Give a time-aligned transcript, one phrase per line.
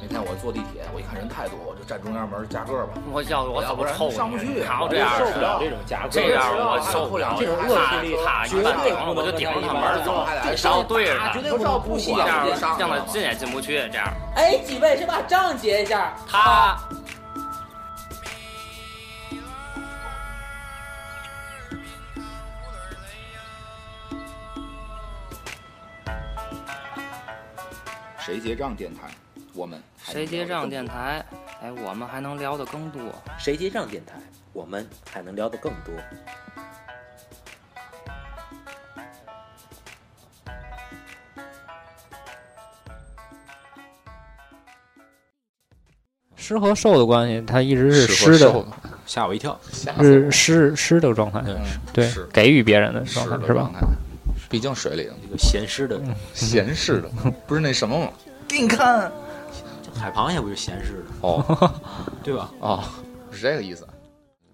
[0.00, 2.94] 那天我坐地铁，我一看人太多，我就站中央门夹个吧。
[3.10, 12.46] 我要我要不然怎么抽上不去还有这样受不了，这种夹个，这样我受不了，这种恶势力他绝一般顶对不能我就顶着他门走，还得然后对着他，绝对不能不这样
[12.78, 14.06] 让他进也进不去，这样
[14.36, 16.12] 哎，几位先把账结一下？
[16.28, 16.76] 他。
[28.44, 29.08] 结账电台，
[29.54, 31.24] 我们谁结账电台？
[31.62, 33.00] 哎，我们还能聊得更多。
[33.38, 34.20] 谁结账电台，
[34.52, 35.94] 我们还能聊得更多。
[46.36, 48.66] 湿和瘦的关系，它一直是湿的，
[49.06, 49.58] 吓我一跳。
[50.02, 51.42] 是湿湿的状态，
[51.94, 53.72] 对，给予别人的状态是吧的状？
[53.72, 53.80] 态，
[54.50, 55.98] 毕竟水里的这个咸湿的，
[56.34, 57.08] 咸湿的，
[57.46, 58.12] 不是那什么吗？
[58.54, 59.10] 给你看。
[59.94, 61.72] 海螃蟹不就闲事的，哦。
[62.22, 62.50] 对吧？
[62.60, 62.80] 哦，
[63.30, 63.86] 是这个意思。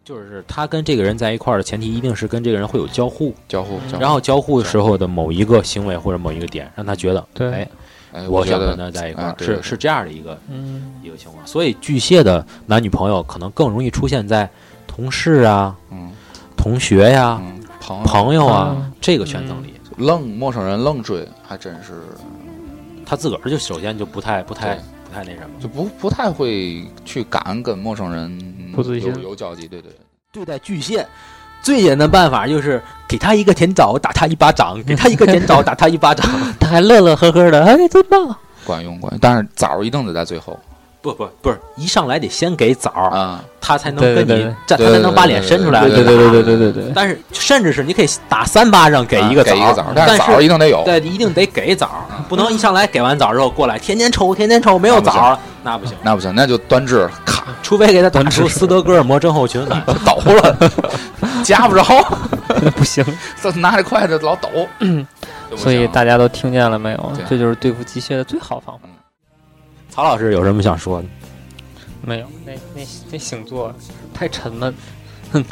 [0.02, 4.00] 就是他跟这个人在一块儿的前提，一定是跟这个人会有交互，交互，交互。
[4.00, 7.68] 然后交互时候的某一个行为或者某一个点，让他觉得，对。
[8.12, 11.46] 哎，我想跟他在一块儿，是是这样的一个嗯，一个情况。
[11.46, 14.48] 所以巨蟹的男女朋友可能更容易出现在
[14.86, 16.10] 同事啊、嗯。
[16.56, 18.04] 同学呀、嗯，朋友。
[18.04, 18.92] 朋友啊嗯。
[19.00, 22.02] 这个圈层里，愣陌生人愣追，还真是
[23.10, 25.60] 他自个儿就首先就不太不太不太那什么。
[25.60, 29.66] 就不不太会去敢跟陌生人不自信有有交集。
[29.66, 29.98] 对对对，
[30.30, 31.04] 对待巨蟹，
[31.60, 36.24] 最简单的办法就是给他一个甜枣，打他一巴掌；给他一个甜枣， 打他一巴掌。
[36.60, 38.32] 他还乐乐呵呵的，哎，真棒！
[38.64, 40.56] 管用管用，但是枣一定得在最后
[41.02, 45.80] 不不不是，一上来得先给枣儿，他才能跟你，他才能把脸伸出来。
[45.80, 46.92] 对对对对对对对。
[46.94, 60.70] 但是，甚至是你可以打三巴掌给一个枣儿，但是枣儿一定得有，对，一定得给枣儿，不能一上来给完枣儿之后过来，天天抽，天天抽，没有枣儿，那不行，那不行，那就端至卡，除非给他端出斯德哥尔摩症候群来， 抖了，
[61.42, 61.82] 夹不着，
[62.76, 63.02] 不行，
[63.40, 64.48] 这拿着筷子老抖。
[65.56, 67.12] 所以大家都听见了没有？
[67.28, 68.82] 这就是对付机械的最好方法。
[69.90, 71.08] 曹老师有什么想说的？
[72.02, 73.74] 没有，那那那星座
[74.14, 74.74] 太沉闷，
[75.32, 75.44] 哼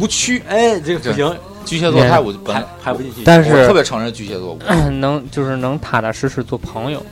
[0.00, 3.22] 无趣，哎，这个不行，巨蟹座太无本拍，拍不进去。
[3.24, 4.58] 但是特别承认巨蟹座无。
[4.98, 7.04] 能就是能踏踏实实做朋友。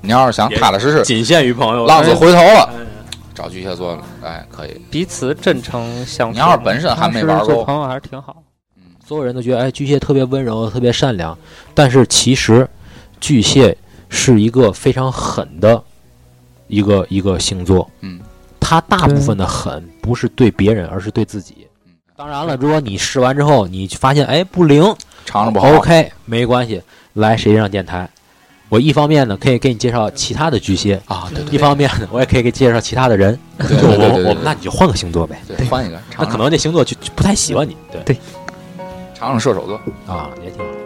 [0.00, 1.86] 你要是想踏踏实实，仅限于朋友。
[1.86, 2.86] 浪子回头了，哎
[3.34, 4.80] 找巨蟹座了，哎，可以。
[4.90, 6.32] 彼此真诚相处。
[6.32, 8.42] 你要是本身还没玩够做朋友还是挺好。
[9.06, 11.36] 所有人都觉得哎，巨蟹特别温柔，特别善良，
[11.74, 12.66] 但是其实
[13.20, 13.76] 巨蟹
[14.08, 15.82] 是一个非常狠的
[16.68, 17.88] 一个一个星座。
[18.00, 18.20] 嗯，
[18.60, 21.54] 他大部分的狠不是对别人，而是对自己。
[21.60, 21.62] 嗯
[22.18, 24.82] 当然了，如果你试完之后你发现哎不灵
[25.26, 25.68] 尝尝不好。
[25.72, 26.80] ，OK 没关系，
[27.12, 28.08] 来谁让电台。
[28.70, 33.38] 我一方面呢可以给你介绍其他的巨蟹，啊，对一方面呢我也可以给介绍其他的人。
[33.58, 35.38] 我对对对对我那你就换个星座呗。
[35.46, 37.76] 对，换一个，那可能这星座就就不太喜欢你。
[37.92, 38.16] 对对
[39.14, 39.76] 尝尝射手座。
[40.06, 40.85] 啊，也挺好。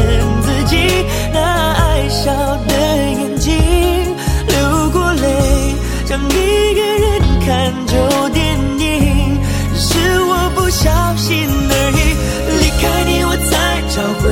[0.00, 0.76] 骗自己
[1.32, 1.38] 那
[1.72, 2.32] 爱笑
[2.66, 2.72] 的
[3.20, 3.52] 眼睛，
[4.48, 5.74] 流过泪，
[6.06, 7.94] 像一个人看旧
[8.30, 9.38] 电影，
[9.76, 9.88] 是
[10.22, 12.00] 我不小心而已。
[12.60, 13.50] 离开你，我才
[13.90, 14.24] 找回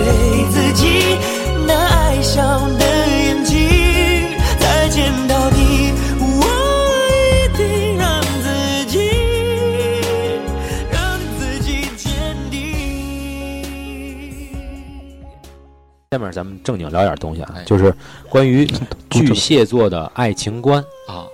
[16.19, 17.95] 下面咱们正经聊点东西啊哎，就是
[18.29, 18.67] 关于
[19.09, 21.27] 巨蟹座的爱情观，啊，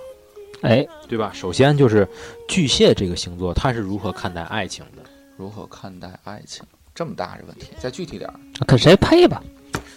[0.61, 1.31] 哎，对吧？
[1.33, 2.07] 首先就是
[2.47, 5.01] 巨蟹这个星座，他是如何看待爱情的？
[5.37, 6.63] 如何看待爱情？
[6.93, 9.43] 这么大的问题，再具体点儿，跟谁配吧？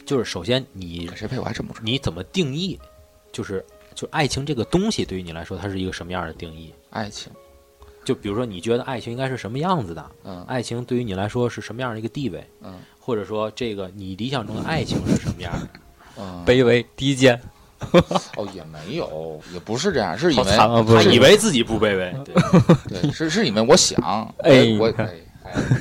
[0.07, 1.85] 就是首先你跟谁配我还真不知道。
[1.85, 2.79] 你怎么定义？
[3.31, 3.65] 就是
[3.95, 6.73] 就爱情这个东西对于你来说，它是一个什么样的定义？
[6.91, 7.31] 爱情，
[8.05, 10.11] 就比如说，你觉得爱情应该是什么样子的？
[10.25, 12.45] 嗯爱情对于你来说是什么样的一个地位？
[12.63, 12.75] 嗯
[13.09, 15.69] 或者说，这个你理想中的爱情是什么样的？
[16.19, 17.41] 嗯，卑微低贱，
[18.37, 20.85] 哦，也没有，也不是这样，是因为啊！
[20.87, 23.99] 是他以为自己不卑微，对，对，是是因为我想，
[24.41, 24.93] 哎我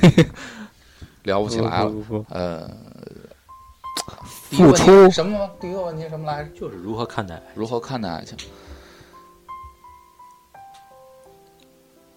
[1.24, 1.89] 聊不起来了。
[1.89, 2.71] 不不不呃，
[4.50, 5.50] 第一个问题付出什么？
[5.59, 6.50] 第一个问题什么来着？
[6.57, 7.41] 就是如何看待。
[7.56, 8.38] 如何看待爱情？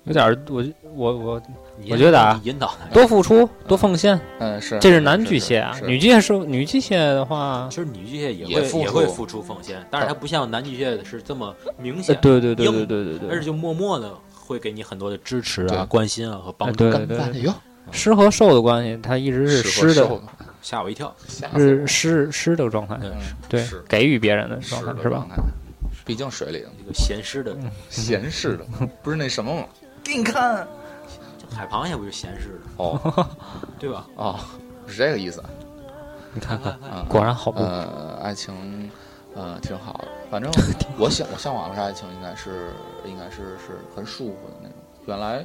[0.04, 0.64] 有点儿，我
[0.94, 1.42] 我我
[1.90, 5.78] 我觉得啊引导，多付出多奉献，嗯，是，这是男巨蟹啊。
[5.84, 16.86] 女巨蟹是女巨蟹的话，其实女巨蟹也会也会付出奉献，但是它不像男巨蟹是这么明呃显，对对对对对对对，而是就默默的会给你很多的支持啊、关心啊和帮助。
[16.86, 17.54] 哎对对对，干饭的哟，
[17.92, 20.20] 湿和兽的关系，它一直是湿的，
[20.62, 21.14] 吓我一跳，
[21.56, 22.98] 是我湿湿的状态，
[23.48, 25.26] 对，是，给予别人的是状态是吧？
[26.04, 27.54] 毕竟水里的这个咸湿的
[27.88, 28.64] 咸湿的，
[29.02, 29.64] 不是那什么吗？
[30.10, 30.66] 给你看
[31.54, 33.28] 海螃蟹不就咸湿的，哦
[33.78, 34.06] 对吧？
[34.16, 34.38] 哦，
[34.86, 35.42] 是这个意思
[36.34, 37.06] 你看看，啊。
[37.08, 37.60] 果然好不？
[37.60, 38.90] 呃，爱情，
[39.34, 40.08] 呃，挺好的。
[40.30, 40.50] 反正
[40.98, 42.72] 我想，我向往的是爱情，应该是，
[43.04, 44.76] 应该是是很舒服的那种。
[45.06, 45.44] 原来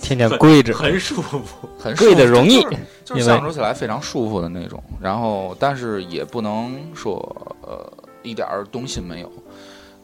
[0.00, 1.40] 天天跪着，很舒服，
[1.78, 2.60] 很舒服跪的容易
[3.04, 4.82] 就是相处起来非常舒服的那种。
[5.00, 7.16] 然后，但是也不能说
[7.62, 9.32] 呃一点儿动心没有，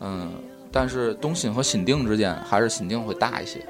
[0.01, 0.33] 嗯，
[0.70, 3.65] 但是动心和心定之间，还是心定会大一些。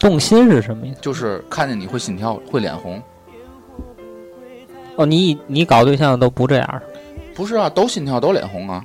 [0.00, 1.00] 动心是什么意思？
[1.00, 3.02] 就是看见你会心跳，会脸红。
[4.96, 6.82] 哦，你你搞对象都不这样
[7.34, 8.84] 不是啊，都心跳，都脸红啊。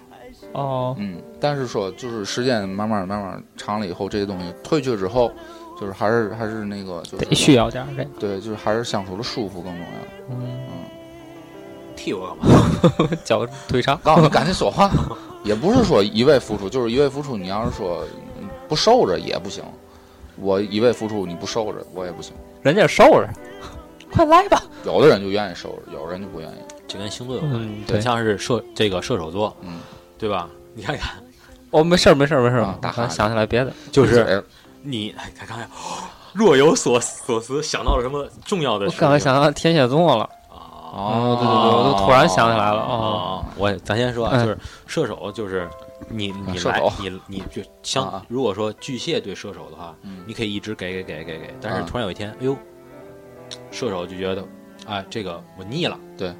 [0.53, 5.31] 哦，嗯，但是说就是时间慢慢慢慢长了以后，这些东西退去之后，
[5.79, 9.87] 就是还是还是那个就是得需要点这个，对，就是还是相处的舒服更重要。
[10.31, 10.59] 嗯，
[11.99, 13.09] 替我干嘛？
[13.25, 14.89] 脚腿长，告诉你赶紧说话，
[15.43, 17.35] 也不是说一味付出，就是一味付出。
[17.35, 18.05] 你要是说
[18.39, 19.63] 嗯不受着也不行，
[20.37, 22.33] 我一味付出你不受着我也不行。
[22.61, 23.27] 人家受着，
[24.11, 24.63] 快来吧。
[24.85, 26.55] 有的人就愿意受着，有的人就不愿意。
[26.87, 29.79] 就跟星座有关，嗯，对，像是射这个射手座，嗯，
[30.17, 30.49] 对吧？
[30.73, 31.11] 你看看，
[31.71, 34.43] 哦，没事儿没事儿没事儿啊，大我哈想起来别的，就是
[34.81, 35.69] 你哎，看看，
[36.33, 39.01] 若有所所思，想到了什么重要的我事情？
[39.01, 40.29] 刚才想到天蝎座了，啊
[40.91, 42.89] 哦对对对我都突然想起来了啊！
[42.89, 44.57] 哦我咱先说啊，嗯就是
[44.87, 45.67] 射手，就是
[46.07, 48.25] 你你来你你就相啊。
[48.29, 50.23] 如果说巨蟹对射手的话，嗯。
[50.25, 51.85] 你可以一直给给给给给，但是啊。
[51.87, 52.55] 突然有一天，哎呦，
[53.71, 54.43] 射手就觉得，
[54.87, 56.33] 啊，这个我腻了，对，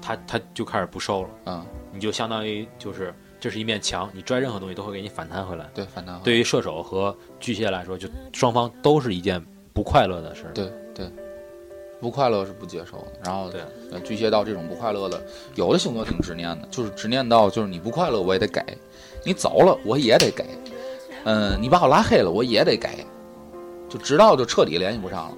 [0.00, 5.68] 他他就开始不收了，嗯，你就相当于就是这是一面墙，你拽任何东西都会给你反弹回来。
[5.74, 6.18] 对，反弹。
[6.24, 9.40] 对于射手和巨蟹来说，就双方都是一件
[9.72, 10.52] 不快乐的事儿。
[10.52, 11.10] 对对，
[12.00, 13.06] 不快乐是不接受的。
[13.24, 13.60] 然后对。
[13.90, 15.18] 呃巨蟹到这种不快乐的，
[15.54, 18.62] 有的星座挺执念的，就是执念到就是你不快乐我也得给，
[19.24, 20.44] 你走了我也得给，
[21.24, 23.06] 嗯，你把我拉黑了我也得给，
[23.88, 25.36] 就直到就彻底联系不上了。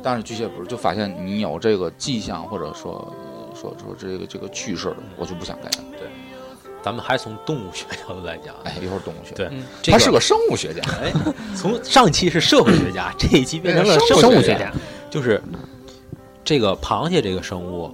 [0.00, 5.84] 但是巨蟹不是，就发现你有这个迹象，或者说呃说说这个这个趋势了，我就不想给了。
[6.82, 9.46] 咱们还从动物学角度来讲，哎，一会儿动物学，对。
[9.52, 11.12] 嗯，这他是个生物学家，哎，
[11.56, 14.72] 从上期是社会学家，这一期变成了生生物学家，
[15.08, 15.40] 就是
[16.52, 17.90] 这个螃蟹这个生物，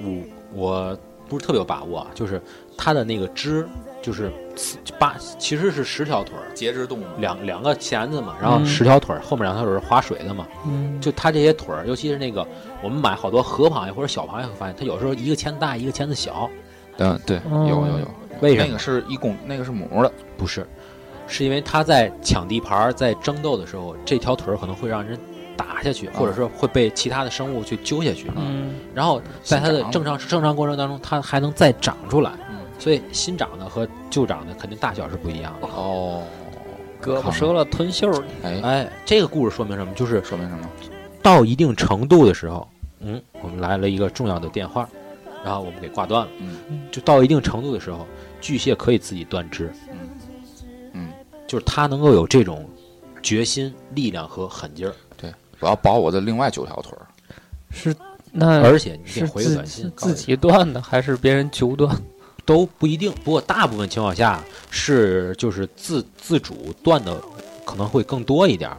[0.00, 0.24] 我
[0.54, 0.98] 我
[1.28, 2.40] 不是特别有把握啊，就是
[2.78, 3.66] 它的那个肢
[4.00, 4.30] 就是
[5.00, 12.46] 八，其实是十条腿儿，节肢动物，两两个钳子嘛，然后嗯十条腿儿，后面两条腿儿是划水的嘛，嗯，就它这些腿儿，尤其是那个
[12.84, 16.48] 我们买好多河螃蟹或者小螃蟹，会发现它有时候一个钳子大，一个钳子小，
[16.98, 18.06] 嗯，对，哦有有有，
[18.40, 18.64] 为什么？
[18.64, 20.64] 那个是一公，那个是母的，不是，
[21.26, 25.18] 是因为它在抢地盘儿、在争斗的时候，这条腿儿可能会让人
[25.56, 28.30] 打下去，或者说会被其他的生物去揪下去。
[28.36, 32.32] 嗯然后在它的正常正常过程当中，它还能再长出来。
[32.50, 35.68] 嗯所以新长的和旧长的肯定大小是不一样的。
[35.68, 36.24] 哦，
[37.00, 39.92] 胳膊折了吞袖儿，哎，哎，这个故事说明什么？
[39.94, 40.68] 就是说明什么？
[41.22, 42.66] 到一定程度的时候，
[42.98, 44.88] 嗯，我们来了一个重要的电话，
[45.44, 46.32] 然后我们给挂断了。
[46.40, 48.04] 嗯就到一定程度的时候，
[48.40, 49.98] 巨蟹可以自己断肢，嗯
[50.94, 51.12] 嗯，
[51.46, 52.68] 就是它能够有这种
[53.22, 54.94] 决心、力量和狠劲儿。
[55.62, 57.06] 对，我要保我的另外九条腿儿。
[57.70, 57.94] 是
[58.32, 61.96] 那而且你是得回个自短信，告自己断的还是别人揪断？
[62.44, 63.12] 都不一定。
[63.22, 67.22] 不过大部分情况下是就是自自主断的
[67.64, 68.78] 可能会更多一点儿，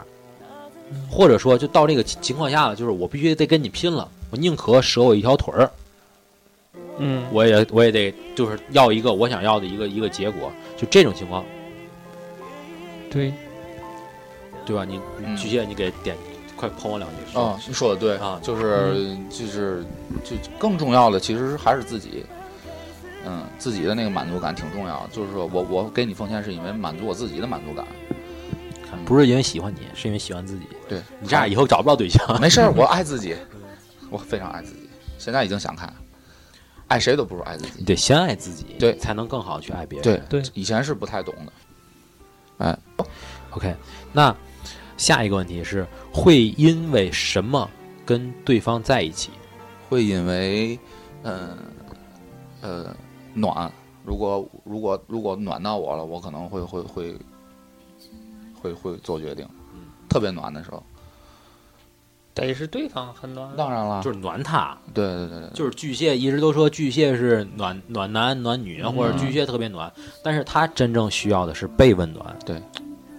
[1.10, 5.70] 或者说就到这个情情况下了，就是我必须得跟你拼了，我宁可舍我一条腿儿，
[6.98, 10.52] 嗯，我也我也得就是要一个我想要的一个一个结果。
[10.76, 11.44] 就这种情况，
[13.10, 13.32] 对，
[14.66, 14.84] 对吧？
[14.84, 15.00] 你
[15.36, 16.16] 巨蟹，你给点
[16.56, 17.16] 快捧我两句。
[17.32, 19.84] 说啊，你说的对啊就是就是
[20.24, 22.24] 就更重要的其实还是自己，
[23.26, 25.08] 嗯，自己的那个满足感挺重要的。
[25.12, 27.84] 就是说我我给你奉献是因为满足我自己的满足感。
[29.04, 30.66] 不是因为喜欢你，是因为喜欢自己。
[30.88, 32.40] 对你这样以后找不着对象。
[32.40, 33.34] 没事儿， 我爱自己，
[34.08, 34.88] 我非常爱自己。
[35.18, 35.94] 现在已经想开了，
[36.86, 37.84] 爱谁都不如爱自己你。
[37.84, 40.22] 得先爱自己，对才能更好去爱别人。
[40.28, 41.52] 对对以前是不太懂的。
[42.58, 42.78] 哎
[43.50, 43.74] OK，
[44.12, 44.34] 那
[44.96, 47.68] 下一个问题是，会因为什么
[48.04, 49.30] 跟对方在一起？
[49.88, 50.78] 会因为，
[51.22, 51.56] 嗯
[52.60, 52.96] 呃
[53.34, 53.70] 暖，
[54.04, 57.16] 如果如果如果暖到我了，我可能会会会
[58.60, 59.46] 会会做决定。
[60.08, 60.82] 特别暖的时候，
[62.34, 68.92] 得是对方很暖，当然了，就是暖他，对对对对，就是巨蟹一直都说巨蟹是暖暖男暖女，嗯。
[68.92, 72.36] 或者巨蟹特别暖，但是他真正需要的是被温暖。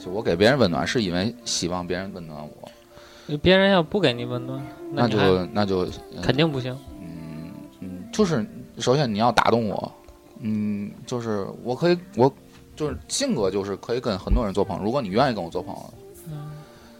[0.05, 5.83] 就我给别人温暖，是因为希望别人温暖我，别人要不给你温暖，那就那就
[6.13, 6.77] 嗯肯定不行。
[7.01, 8.45] 嗯嗯，就是
[8.77, 9.91] 首先你要打动我，
[10.39, 12.31] 嗯，就是我可以我
[12.75, 15.93] 就是性格就是可以跟很多人做朋友，如果你愿意跟我做朋友，
[16.27, 16.51] 嗯，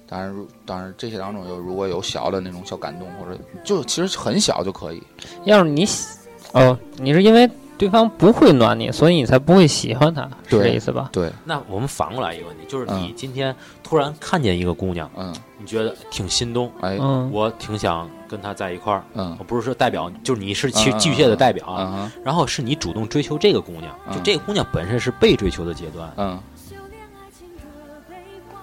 [0.08, 5.04] 当然如当然这些当中有如果有小的那种小感动或者就其实很小就可以，
[5.44, 6.18] 要是你喜
[6.54, 7.48] 哦，你是因为
[7.78, 11.10] 对方不会暖你，所以你才不会喜欢他，是这意思吧？
[11.12, 19.04] 对，那我们反过来一个问题，就是你嗯今天突然看见一个姑娘，嗯，你觉得挺心动，哎，嗯，我挺想跟她在一块儿。
[19.14, 19.36] 嗯。
[19.38, 24.24] 我不是说代表，就是你是其嗯嗯巨蟹的代表然后是你主动追求这个姑娘，就嗯。
[24.24, 26.40] 这个姑娘本身是被追求的阶段，嗯。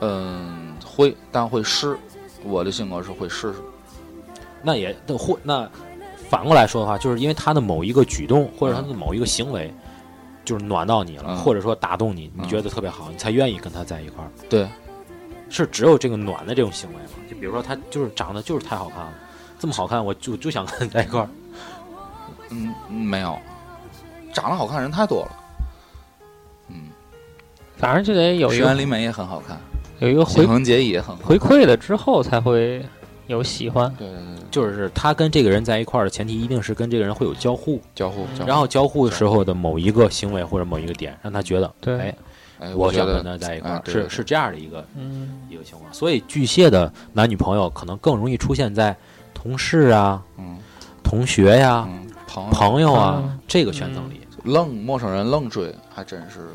[0.01, 1.97] 嗯会，但会失，
[2.43, 3.59] 我的性格是会试试，
[4.63, 5.69] 那也那会那
[6.33, 9.71] 反过来说的话，就是因为他的某一个举动或者他的某一个行为，
[10.47, 14.31] 就是暖到你了，嗯或者说打动你，你嗯觉得特别好，你才愿意跟他在一块儿。
[14.49, 14.67] 对，
[15.51, 17.11] 是只有这个暖的这种行为吗？
[17.31, 19.13] 就比如说他就是长得就是太好看了，
[19.59, 21.29] 这么好看，我就就想跟她在一块儿。
[22.49, 23.39] 嗯，没有，
[24.33, 25.37] 长得好看人太多了，
[26.69, 26.89] 嗯，
[27.77, 29.59] 反正就得有一个石原里美也很好看，
[29.99, 32.83] 有一个回新垣结衣也很好看，回馈了之后才会
[33.33, 33.93] 有喜欢。
[33.99, 38.49] 对对对，就是他跟这个人在一块儿的前提，一定是跟这个人会有交互，交互，交互。
[38.49, 41.99] 然后交互时候的某一个行为或者某一个点，让他觉得，对。
[41.99, 42.15] 哎，
[42.61, 45.93] 哎，我想跟他在一块儿，是是这样的一个嗯，一个情况。
[45.93, 48.97] 所以巨蟹的男女朋友可能更容易出现在
[49.35, 50.59] 同事啊、嗯。
[51.03, 52.51] 同学呀、嗯，朋友。
[52.51, 53.39] 朋友啊嗯。
[53.49, 56.49] 这个圈层里，愣陌生人愣追，还真是。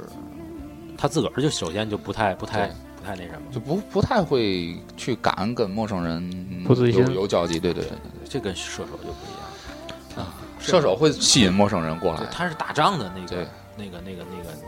[0.97, 2.73] 他自个儿就首先就不太不太
[3.07, 3.51] 太那什么。
[3.51, 6.17] 就不不太会去敢跟陌生人
[6.51, 7.93] 嗯不自信有有交集，对对对，
[8.27, 10.25] 这跟射手就不一样。
[10.25, 13.47] 啊射手会吸引陌生人过来，，他是打仗的那个，
[13.77, 14.63] 那个那个那个那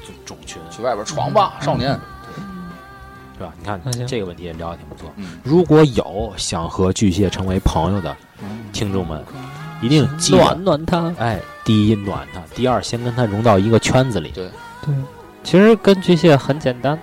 [0.00, 1.92] 个种种群，去外边闯吧，少年，
[3.36, 3.52] 是吧？
[3.58, 5.12] 你看这个问题也聊得挺不错。
[5.16, 8.16] 嗯，如果有想和巨蟹成为朋友的
[8.72, 9.22] 听众们，
[9.82, 11.14] 一定记得暖暖他。
[11.18, 14.30] 哎，第一暖他，第二先跟他融到一个圈子里。
[14.30, 14.50] 对
[14.84, 14.94] 对，
[15.44, 16.98] 其实跟巨蟹很简单。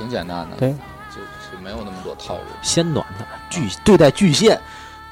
[0.00, 0.70] 嗯，挺简单的，对，
[1.10, 1.20] 就
[1.52, 3.24] 就没有那么多套路，先暖他。
[3.50, 4.58] 巨对待巨蟹，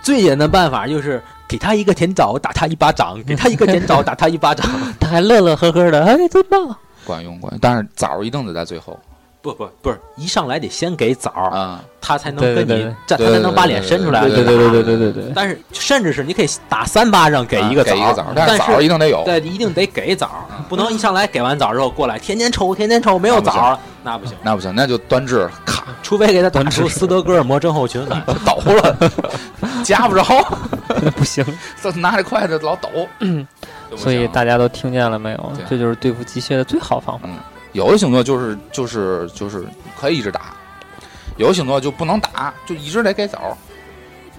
[0.00, 4.66] 最简单的办法就是给他一个甜枣，打他一巴掌；给他一个甜枣， 打他一巴掌。
[4.98, 6.74] 他还乐乐呵呵的，哎，真棒！
[7.04, 8.98] 管用管用，但是枣一定得在最后
[9.52, 14.20] 不不不是，一上来得先给枣儿，他才能跟你，他才能把脸伸出来。
[14.20, 15.32] 对对对对对对对。
[15.34, 28.96] 但是，甚至是你可以打三巴掌给一个枣，但是枣一定得有，对，一定得给枣，不能一上来给完枣之后过来，天天抽，天天抽，没有枣，那不行，那不行，那就端治卡，除非给他端出斯德哥尔摩症候群来， 抖了，
[29.82, 30.22] 夹不着，
[31.16, 31.44] 不行，
[31.82, 32.88] 这拿着筷子老抖。
[33.96, 35.52] 所以大家都听见了没有？
[35.68, 37.26] 这就是对付机械的最好方法。
[37.72, 39.64] 有的星座就是就是就是
[39.98, 40.54] 可以一直打，
[41.36, 43.56] 有的星座就不能打，就一直得给枣儿。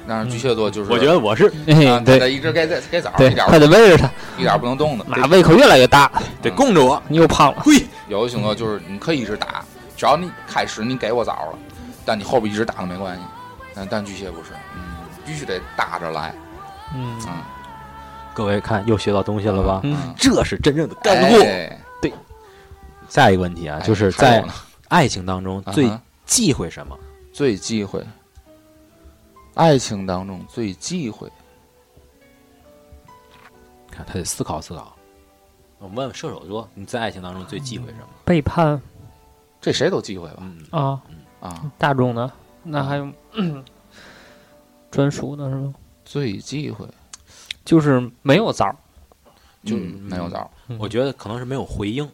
[0.07, 4.09] 但是巨蟹座就是，我觉得我是对得一直给给给枣儿，对，一点快点喂着他，
[4.39, 5.05] 一点不能动的。
[5.05, 6.99] 妈胃口越来越大，得供着我。
[7.07, 7.63] 你又胖了。
[8.07, 9.63] 有的星座就是你可以一直打，
[9.95, 11.59] 只要你开始你给我枣儿了，
[12.05, 13.21] 但你后边一直打都没关系。
[13.75, 14.81] 但但巨蟹不是，嗯，
[15.23, 16.33] 必须得打着来，
[16.95, 17.33] 嗯嗯，
[18.33, 19.81] 各位看又学到东西了吧？
[19.83, 21.39] 嗯这是真正的干货。
[21.43, 21.79] 哎
[23.09, 24.45] 下一个问题啊，哎就是在
[24.87, 25.89] 爱情当中最
[26.25, 26.97] 忌讳什么？
[27.33, 28.05] 最忌讳，
[29.55, 31.29] 爱情当中最忌讳，
[33.91, 34.95] 看他得思考思考。
[35.79, 38.07] 我们问问射手座，你在爱情当中最忌讳什么？
[38.25, 38.79] 背叛。
[39.61, 40.37] 这谁都忌讳吧？
[40.39, 41.01] 嗯，啊，
[41.41, 42.31] 啊，大众的，
[42.63, 43.11] 那还有
[44.91, 45.73] 专属的是吗？
[46.05, 46.87] 最忌讳。
[47.65, 48.75] 就是没有枣儿。
[49.65, 50.49] 就嗯没有枣儿，
[50.79, 52.09] 我觉得可能是没有回应，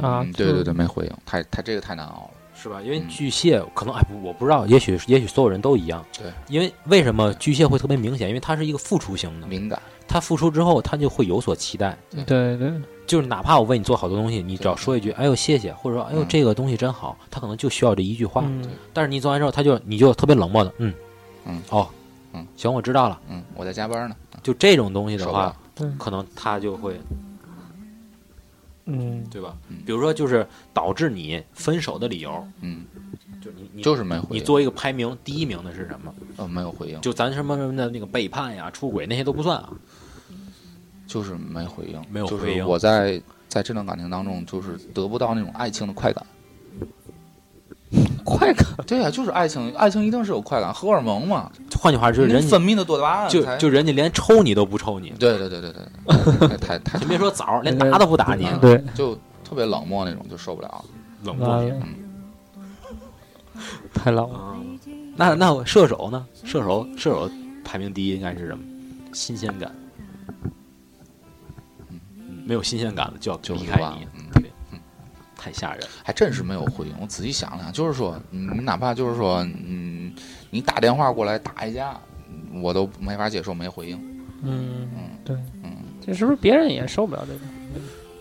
[0.00, 2.30] 啊嗯，对对对，没回应，太太这个太难熬了。
[2.54, 2.80] 是吧？
[2.80, 6.04] 因为嗯巨蟹可能哎，我不知道，也许也许所有人都一样。
[6.16, 8.28] 对，因为为什么巨蟹会特别明显？
[8.28, 11.96] 因为它是一个付出型的，敏感，他付出之后，他就会有所期待。
[12.24, 12.72] 对对，
[13.04, 18.42] 就是哪怕我为你做好多东西，你只要说一句“哎呦谢谢”，或者说“哎呦嗯这个东西真好”，他可能就需要这一句话。
[18.44, 20.94] 嗯但是你做完之后，他就你就特别冷漠的，嗯
[21.46, 21.88] 嗯哦
[22.32, 23.18] 嗯行，我知道了。
[23.28, 25.56] 嗯，我在加班呢，就这种东西的话
[25.98, 27.00] 可能他就会
[28.86, 29.78] 嗯，对吧嗯？
[29.86, 32.84] 比如说，就是导致你分手的理由，嗯，
[33.40, 36.14] 就你你就是没回应，你作为一个排名第一名的是什么？
[36.36, 39.72] 呃没有回应，就咱什么什么的那个背叛呀、出轨那些都不算啊。
[41.06, 46.24] 就是没回应，没有就是回应我在在这段感情当中，就是得不到那种爱情的快感。
[48.24, 59.14] 快感，对呀、就是爱情，爱情一定是有快感，荷尔蒙嘛，换句话就是，人分泌的多巴胺就就人家连抽你都不抽你，对对对对对， 太太太先别说枣，连打都不打你，嗯对，就
[59.44, 60.84] 特别冷漠那种，就受不了了。
[61.24, 61.82] 冷漠嗯。
[63.94, 64.38] 太冷了。
[64.38, 64.56] 啊
[65.14, 66.26] 那那射手呢？
[66.42, 67.30] 射手射手
[67.62, 68.64] 排名第一应该是什么？
[69.12, 69.70] 新鲜感。
[71.90, 72.00] 嗯
[72.44, 74.06] 没有新鲜感了就要就是离开你，
[75.42, 75.80] 太吓人。
[76.04, 76.94] 还真是没有回应。
[77.00, 80.12] 我仔细想了想，就是说，你哪怕就是说，嗯，
[80.50, 81.98] 你打电话过来打一架，
[82.62, 83.96] 我都没法接受没回应。
[84.44, 87.40] 嗯嗯，对，嗯，这是不是别人也受不了这个？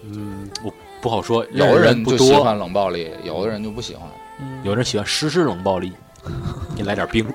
[0.03, 4.07] 嗯，我不好说，有的人就喜，欢冷暴力，有的人就不喜欢。
[4.39, 5.93] 嗯，有人喜欢实施冷暴力，
[6.75, 7.27] 给你来点冰，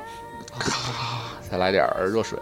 [1.49, 2.39] 再来点热水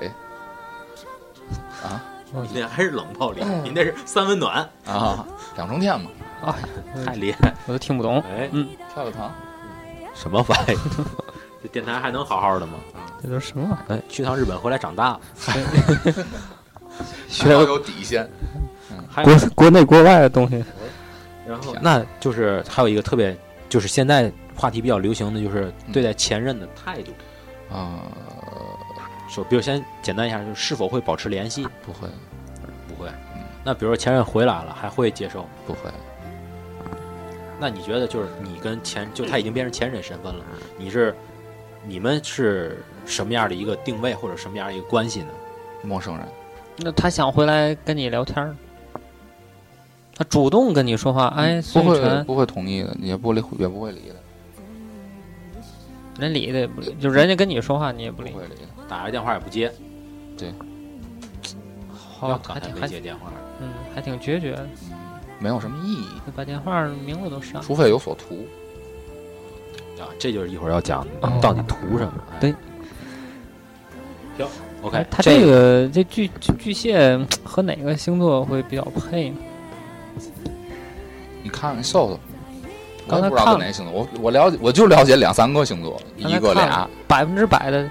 [2.32, 5.24] 你那还是冷暴力，你那是三温暖，啊，
[5.56, 6.11] 两重天嘛，
[6.42, 6.56] 啊
[7.06, 7.54] 太厉害。
[7.66, 8.20] 我都听不懂。
[8.23, 8.49] 哎，
[8.92, 9.32] 跳跳糖。
[10.14, 10.78] 什么玩意？
[11.62, 12.75] 这电台还能好好的吗？
[13.23, 15.20] 这都什么玩意哎，去趟日本回来长大了，
[17.28, 18.28] 学要有底线。
[19.25, 20.64] 国国内国外的东西，
[21.46, 23.37] 然后那就是还有一个特别，
[23.68, 27.12] 就是现在话题比较流行的就是对待前任的态度。
[27.75, 28.02] 啊，
[29.28, 31.66] 说，比如先简单一下，就是是否会保持联系？
[31.87, 32.08] 不会。
[33.64, 35.47] 那比如说前任回来了，还会接受？
[35.66, 35.90] 不会。
[37.59, 40.44] 那你觉得就是你跟前就他已经变成前任身份了，
[40.76, 41.14] 你是
[41.87, 45.28] 你们是什么样的一个定位或者什么样的一个关系呢？
[45.83, 46.26] 陌生人，
[46.76, 48.56] 那他想回来跟你聊天儿，
[50.14, 54.16] 他主动跟你说话，哎，不会不会同意的，也不理也不会理的，
[56.18, 58.61] 人理的也不理，就人家跟你说话你也不理不，会理的。
[58.88, 59.72] 打个电话也不接，
[60.37, 60.53] 对
[62.18, 64.68] 好，要刚才还挺还没接电话，嗯，还挺决绝的，
[65.38, 67.62] 没有什么意义，把电话名字都删了。
[67.62, 68.46] 除非有所图。
[70.00, 71.06] 啊，这就是一会儿要讲
[71.40, 72.12] 到底图什么。
[72.32, 72.54] 哎对，
[74.36, 74.46] 行
[74.82, 79.36] ，OK，哎他这个这巨巨巨蟹和哪个星座会比较配呢？
[81.42, 82.20] 你看看搜搜，
[83.06, 87.88] 刚才不知道哪星座，我我了解我就了解两三个星座，一个俩百分之百的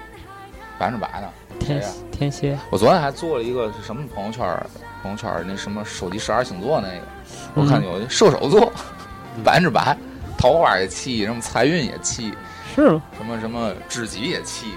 [0.78, 1.32] 百分之百的。
[1.58, 4.66] 天天蝎，我昨天还做了一个是什么朋友圈儿？
[5.04, 7.02] 朋友圈那什么手机十二星座那个，
[7.52, 8.72] 我看有射手座，
[9.44, 9.94] 百分之百，
[10.38, 12.32] 桃花也气，什么财运也气，
[12.74, 13.02] 是吗？
[13.18, 14.68] 什么什么知己也气。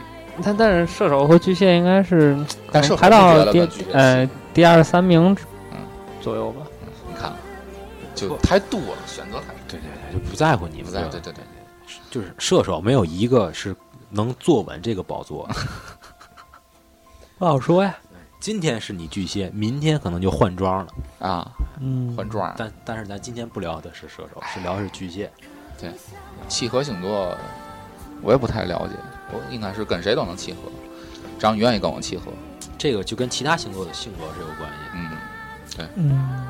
[0.43, 2.37] 但但是射手和巨蟹应该是
[2.73, 3.61] 但是排到第
[3.93, 5.33] 呃第二三名
[5.71, 5.77] 嗯
[6.21, 6.61] 左右吧。
[7.09, 7.33] 你看，
[8.13, 9.55] 就太多了，选择太多。
[9.69, 13.73] 对对对，就不在乎你们，不在，对对对对，就是射手没有一个是
[14.09, 15.49] 能坐稳这个宝座。
[17.39, 17.95] 不好说呀。
[18.39, 20.93] 今天是你巨蟹，明天可能就换装了。
[21.19, 22.53] 啊，嗯，换装。
[22.57, 25.31] 但但是咱今天不聊的是射手，是聊的是巨蟹。
[25.79, 25.91] 对。
[26.47, 27.35] 契合星座，
[28.21, 28.93] 我也不太了解，
[29.33, 30.59] 我应该是跟谁都能契合，
[31.39, 32.31] 只要你愿意跟我契合。
[32.77, 34.75] 这个就跟其他星座的性格是有关系。
[34.93, 35.11] 嗯，
[35.75, 35.87] 对。
[35.95, 36.47] 嗯，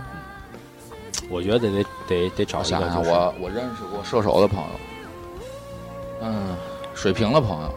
[1.30, 4.70] 我觉得得得得找我一个我我认识过射手的朋友，
[6.22, 6.56] 嗯，
[6.94, 7.74] 水瓶的朋友。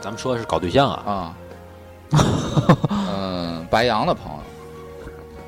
[0.00, 1.36] 咱们说的是搞对象啊，啊，
[2.10, 2.18] 嗯，
[3.74, 4.38] 白羊的朋友，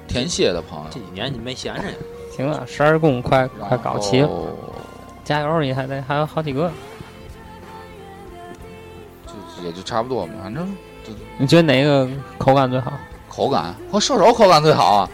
[0.08, 1.94] 天蝎的朋友这，几年你没闲着呀。
[2.36, 4.28] 行了，十二宫快快搞齐了，
[5.24, 5.62] 加油！
[5.62, 6.68] 你还得还有好几个。
[9.26, 10.66] 就也就差不多嘛，反正
[11.04, 12.92] 就你觉得哪个口感最好？
[13.28, 15.08] 口感和射手口感最好啊。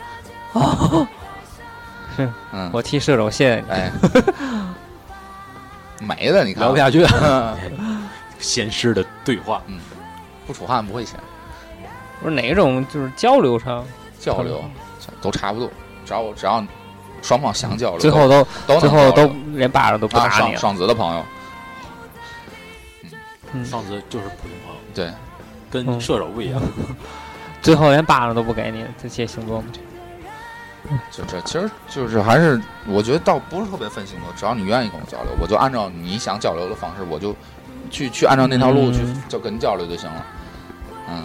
[2.16, 3.70] 是，嗯， 我替射手谢谢你。
[3.70, 3.92] 哎，
[6.00, 8.08] 美的你看聊不下去，嗯
[8.40, 9.60] 闲适的对话。
[9.66, 9.78] 嗯
[10.44, 11.20] 不出汗不会咸，
[12.22, 13.84] 不是哪种就是交流上
[14.18, 14.62] 交流
[15.20, 15.68] 都差不多，
[16.06, 16.64] 只要只要
[17.20, 20.58] 双方想交流，最后都都最后都连巴掌都不啊打你了。
[20.58, 21.24] 双双子的朋友，
[23.52, 25.12] 嗯双子就是普通朋友，对，
[25.70, 26.60] 跟嗯射手不一样。
[27.60, 29.66] 最后连巴掌都不给你，这些星座吗？
[31.12, 37.34] 就这其实就是还是我觉得倒不是特别分星座，只要你愿意跟我交流，我就按照你想交流的方式，我就
[37.88, 40.26] 去去按照那条路去嗯就跟你交流就行了。
[41.08, 41.22] 嗯，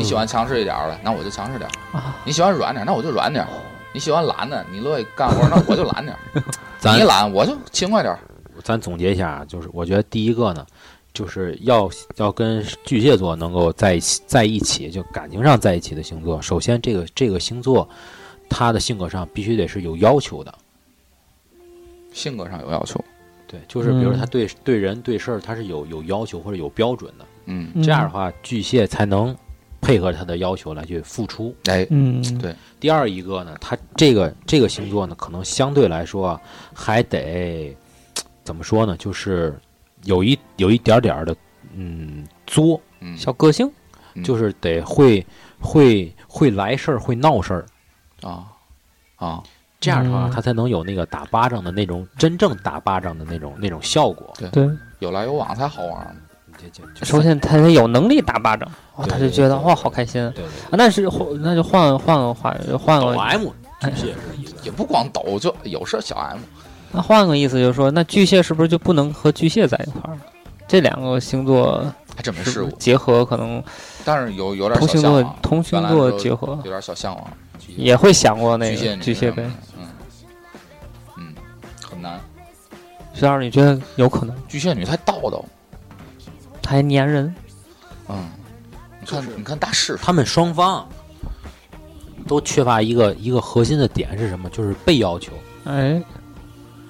[0.00, 3.50] 你喜欢强势一点儿的，那我就强势点儿；啊，你喜欢软点儿，那我就软点儿；
[3.92, 6.42] 你喜欢懒的，你乐意干活，那我就懒点儿。
[6.96, 8.18] 你懒，我就勤快点儿。
[8.64, 10.66] 咱总结一下啊，就是我觉得第一个呢，
[11.12, 17.88] 就是要要跟巨蟹座能够在一起在一起，就感情上在一起的星座，首先这个这个星座，
[18.48, 20.54] 他的性格上必须得是有要求的。
[22.12, 23.02] 性格上有要求，
[23.46, 29.34] 对，就是比如他对对人对事儿他是有有要求或者有标准的，嗯，这样的话巨蟹才能
[29.80, 31.54] 配合他的要求来去付出。
[31.66, 32.54] 哎，嗯，对。
[32.78, 36.40] 第二一个呢，他这个这个星座呢，可能相对来说啊
[36.74, 37.76] 还得
[38.44, 39.58] 怎么说呢，就是
[40.04, 41.34] 有一有一点点儿的
[41.74, 43.70] 嗯作，嗯，小个性，
[44.14, 44.24] 嗯。
[44.24, 45.24] 就是得会
[45.60, 47.66] 会会来事儿，会闹事儿。
[48.22, 48.46] 啊
[49.16, 49.42] 啊，
[49.78, 50.30] 这样的话，嗯。
[50.30, 54.32] 他才能有那个打巴掌的那种真正打巴掌的那种那种效果。
[54.50, 56.20] 对，有来有往才好玩嘛。
[56.60, 58.70] 这就就首先他得有能力打巴掌，
[59.08, 60.32] 他就觉得哇好开心啊。
[60.34, 63.44] 对对那是换那就换换个话，换抖个 M
[63.80, 66.38] 巨蟹是一个也不光抖，就有事小 M，
[66.92, 70.18] 那换个意思就是说，那巨蟹是不是就不能和巨蟹在一块儿？
[70.68, 73.62] 这两个星座还真没试过，结合可能
[74.04, 77.24] 但是有有点同星座同星座结合有，点小向往。
[77.76, 79.48] 也会想过那个巨蟹呗。
[79.78, 79.86] 嗯
[81.16, 81.34] 嗯，
[81.88, 82.18] 很难。
[83.14, 84.34] 徐老师，你觉得有可能？
[84.48, 85.46] 巨蟹女太叨叨，他
[86.70, 87.34] 还粘人，
[88.08, 88.30] 嗯，
[89.00, 90.88] 你看你看大势，他们双方
[92.28, 94.48] 都缺乏一个一个核心的点是什么？
[94.50, 95.32] 就是被要求。
[95.64, 96.00] 哎，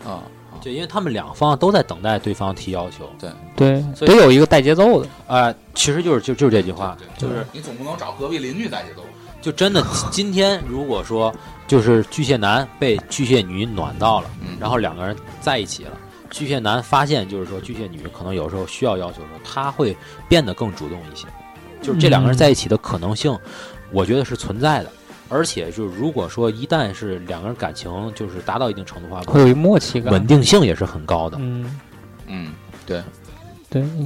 [0.04, 0.20] 啊，
[0.60, 3.10] 就因为他们两方都在等待对方提要求。
[3.56, 5.08] 对，所以得有一个带节奏的。
[5.26, 9.02] 啊，其实就是就就是这句话，就是你总不能找隔壁邻居带节奏。
[9.40, 11.34] 就真的今天如果说
[11.66, 15.92] 就是巨蟹男被巨蟹女暖到了，嗯，然后两个人在一起了。
[16.30, 19.96] 巨蟹男发现，就是说巨蟹女可能有时候需要要求的时候，他会
[20.28, 21.26] 变得更主动一些。
[21.82, 23.36] 就是这两个人在一起的可能性，
[23.90, 24.90] 我觉得是存在的。
[25.28, 30.12] 而且就是如果说一旦是两个人感情就是达到一定程度的话，会有一默契感。
[30.12, 31.36] 稳定性也是很高的。
[31.40, 31.78] 嗯，
[32.26, 32.52] 嗯，
[32.84, 33.00] 对，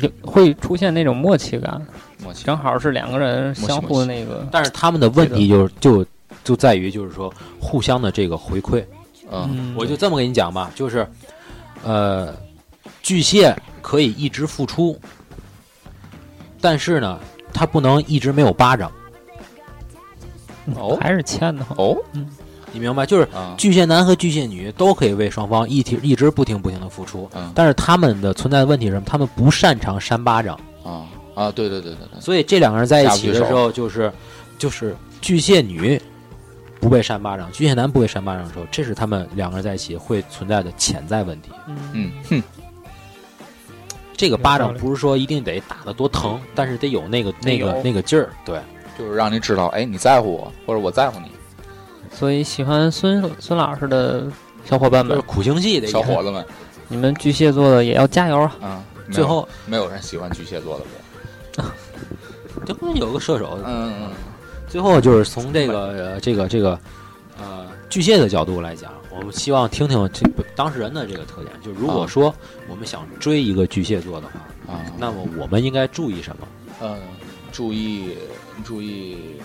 [0.01, 1.81] 有会出现那种默契感，
[2.23, 2.45] 默契。
[2.45, 4.47] 正好是两个人相互的那个。
[4.53, 6.07] 但是他们的问题就是就
[6.45, 8.85] 就在于就是说互相的这个回馈。
[9.33, 11.09] 嗯嗯，我就这么跟你讲吧，就是，
[11.85, 12.35] 呃，
[13.03, 14.99] 巨蟹可以一直付出，
[16.61, 17.21] 但是呢，
[17.53, 18.91] 他不能一直没有巴掌，
[20.75, 21.97] 哦还是欠的哦。
[22.15, 22.29] 嗯
[22.73, 23.07] 你明白？
[23.07, 29.05] 就是啊，巨蟹男和巨蟹女都可以为双方一体一直不停不停的付出，嗯但是他们的存在的问题是什么？
[29.07, 34.13] 他们不擅长扇巴掌，啊啊，对对对对对，所以这两个人在一起的时候，就是
[34.59, 36.01] 就是巨蟹女
[36.85, 41.51] 不被扇巴掌，巨蟹男不被扇巴掌的时候，这是他们两个人在一起会存在的潜在问题。
[41.95, 42.13] 嗯。
[42.29, 42.43] 哼，
[44.15, 48.29] 这个巴掌不是说一定得打得多疼，但是得有那个那个那个劲儿。
[48.45, 48.61] 对，
[48.99, 51.31] 就是让你知道，哎，你在乎我，或者我在乎你，
[52.13, 54.27] 所以喜欢孙孙老师的
[54.67, 56.45] 小伙伴们，苦情戏的小伙子们，
[56.87, 58.53] 你们巨蟹座的也要加油啊！
[58.61, 60.85] 啊，最后没有人喜欢巨蟹座的。
[61.57, 61.65] 我，
[62.67, 64.11] 这不是有个射手，嗯嗯
[64.75, 66.77] 最后就是从这个呃这个这个
[67.39, 71.55] 呃巨蟹的角度来讲，我们希望听听这当事人的这个特点。
[71.63, 72.35] 就如果啊说
[72.69, 74.33] 我们想追一个巨蟹座的话，
[74.67, 76.49] 嗯啊，那么我们应该注意什么？
[76.83, 77.01] 嗯，
[77.53, 78.17] 注意
[78.65, 79.37] 注意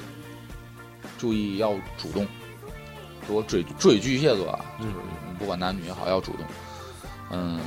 [1.20, 2.26] 注意要主动。
[3.28, 4.94] 如果追追巨蟹座啊，就是
[5.38, 6.42] 不管男女也好，要主动。
[7.30, 7.60] 嗯，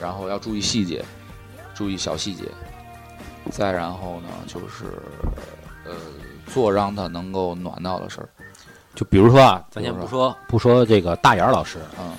[0.00, 1.04] 然后要注意细节，
[1.74, 2.44] 注意小细节。
[3.50, 4.84] 再然后呢，就是
[5.84, 5.96] 呃，
[6.54, 8.28] 做让他能够暖到的事儿。
[8.94, 10.34] 就比如说啊，咱先不说。
[10.46, 12.12] 不说这个大眼儿老师，嗯，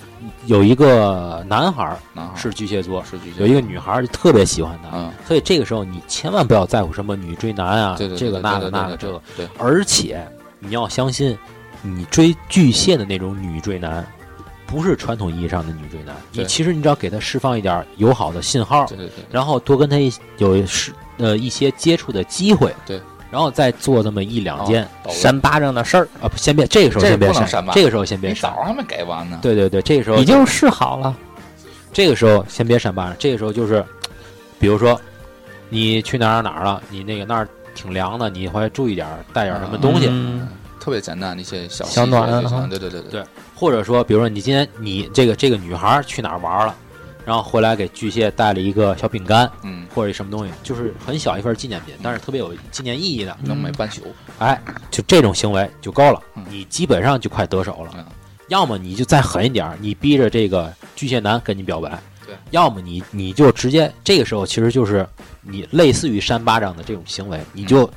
[0.46, 10.28] 有一个男孩儿男孩是巨蟹座，是巨蟹，有一个女孩儿就特别喜欢他，嗯，所以这个时候你千万不要在乎什么女追男啊，对对，对这个那个那个这个，对，而且
[10.60, 11.38] 你要相信，
[11.82, 14.06] 你追巨蟹的那种女追男，
[14.68, 16.14] 不是传统意义上的女追男。
[16.34, 23.00] 你其实你只要给他释放一点友好的信号，对对对，然后多跟他一有是呃一些接触的机会，对，
[23.36, 26.08] 然后再做这么一两件扇巴掌的事儿。
[26.22, 28.64] 啊，不先别这个时候先别闪不能闪吧这个时候先别闪你早。
[28.64, 29.40] 上还没给完呢。
[29.42, 31.14] 对对对，这个时候已经试好了，
[31.92, 33.84] 这个时候先别扇巴掌，这个时候就是，
[34.58, 34.98] 比如说
[35.68, 40.48] 你去哪儿哪儿了，你那个那儿挺凉的，你回来注意点儿带点什么东西，嗯。
[40.80, 43.24] 特别简单的一些小小暖啊就行对对对对。
[43.54, 46.74] 或者说，比如说你今天你这个这个女孩儿去哪儿玩了，
[47.26, 54.04] 然后回来给巨蟹带了一个小饼干嗯，或者什么东西，就是很小一份纪念品，但是特别有纪念意义的，能买半宿。
[54.38, 54.62] 哎，
[54.92, 58.06] 就这种行为就够了嗯，你基本上就快得手了嗯。
[58.50, 61.90] 要么你就再狠一点儿，你逼着这个巨蟹男跟你表白；
[62.28, 65.08] 对，要么你你就直接这个时候其实就是
[65.42, 67.90] 你类似于扇巴掌的这种行为，你就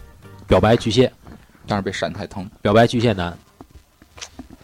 [0.47, 1.12] 表白巨蟹，
[1.67, 2.49] 但是被扇太疼。
[2.62, 3.37] 表白巨蟹男。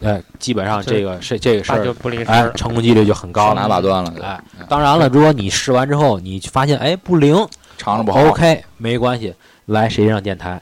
[0.04, 1.94] 哎，基本上这个是这个事儿，
[2.26, 3.62] 哎，，成功几率就很高了。
[3.62, 7.34] 拿把断了，哎，当然了，如果你试完之后你发现哎不灵
[7.78, 8.20] 尝着不好。
[8.28, 9.34] ，OK，没关系，
[9.66, 10.60] 来谁让电台。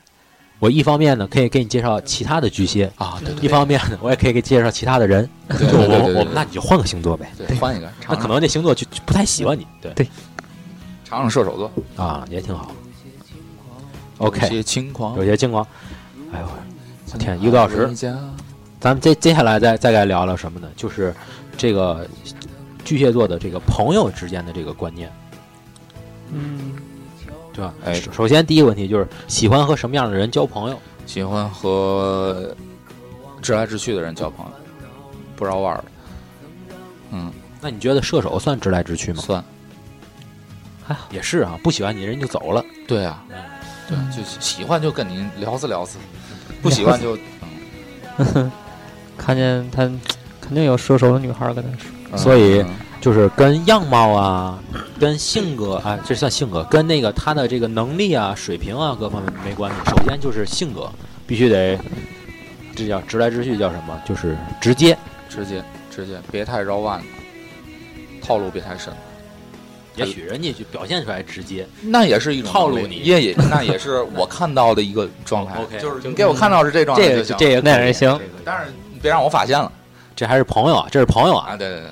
[0.61, 5.29] 我一方面呢可以给你介绍其他的巨蟹，啊，对一方面呢我也可以给你介绍其他的人。
[5.49, 9.67] 对就 我对对对们我们那你就换个星座呗，对换一个，那可能这星座就就不太喜欢你。
[9.81, 10.07] 对对
[11.05, 11.71] 尝尝射手座
[12.03, 12.71] 啊，也挺好。
[14.19, 15.67] OK，有些轻狂有些轻狂，
[16.33, 16.47] 哎呦
[17.13, 17.93] 我天，一个多小时
[18.83, 20.69] 咱们接接下来再再来聊聊什么呢？
[20.75, 21.15] 就是
[21.57, 22.05] 这个
[22.85, 25.09] 巨蟹座的这个朋友之间的这个观念，
[26.33, 26.75] 嗯，
[27.53, 27.73] 对吧？
[27.85, 30.77] 哎首首先第一个问题就是喜欢和什么样的人交朋友？
[31.07, 32.53] 喜欢和
[33.41, 34.53] 直来直去的人交朋友，
[35.37, 35.85] 不绕弯儿的。
[37.13, 39.23] 嗯，那你觉得射手算直来直去吗？
[39.23, 39.45] 算
[41.11, 42.65] 也是啊，不喜欢你人就走了。
[42.89, 43.23] 对啊，
[43.89, 45.99] 对，就喜欢就跟你聊死聊死，
[46.61, 47.17] 不喜欢就
[49.25, 49.83] 看见他
[50.41, 52.67] 肯定有射手的女孩儿跟他说，嗯所以嗯
[53.01, 54.59] 就是跟样貌啊，
[54.99, 59.91] 跟性格啊，这算性格，跟那个他的这个能力啊、水平啊各方面没关系。
[59.91, 60.91] 首先就是性格，
[61.27, 61.79] 必须得，
[62.77, 64.01] 这叫直来直去，叫什么？
[64.07, 64.97] 就是直接。
[65.29, 67.07] 直接直接，别太绕弯子，
[68.21, 68.93] 套路别太深。
[69.97, 72.97] 也许人家就表现出来直接，那也是一种套路你。
[72.97, 75.55] 也也那也是我看到的一个状态。
[75.65, 78.21] OK，就是你给我看到是这状态这个就行这也那也行。
[78.45, 79.71] 但是你别让我发现了
[80.17, 81.51] 这还是朋友啊，这是朋友啊。
[81.51, 81.57] 啊！
[81.57, 81.83] 对对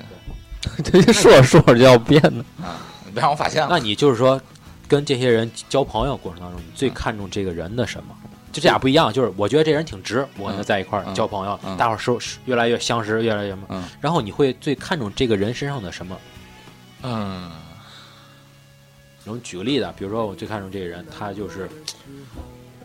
[0.91, 2.43] 对 这说着说着就要变了。
[2.63, 2.79] 啊，
[3.13, 3.67] 别让我发现了。
[3.69, 4.39] 那你就是说，
[4.87, 8.15] 跟这些人交朋友过程当中，你最看重这个人的什么？
[8.51, 13.65] 就这俩不一样，就是我觉得这人挺直，我跟他在一块儿嗯交朋友，嗯大伙儿熟越来越相识，越来越什么。
[13.69, 16.17] 嗯然后你会最看重这个人身上的什么？
[17.03, 17.49] 嗯
[19.25, 21.69] 我们举个例子啊，比如说我最看重这个人，他就是，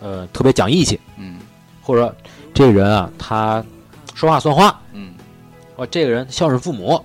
[0.00, 1.40] 呃，特别讲义气，嗯
[1.82, 2.14] 或者说
[2.54, 3.64] 这个人啊，他
[4.16, 5.12] 说话算话，嗯
[5.76, 6.98] 我这个人孝顺父母，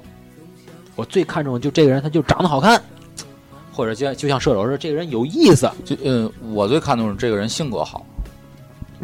[0.96, 2.82] 我最看重就这个人，他就长得好看，
[3.74, 5.70] 或者就就像射手说，这个人有意思。
[5.84, 8.06] 就嗯，我最看重是这个人性格好，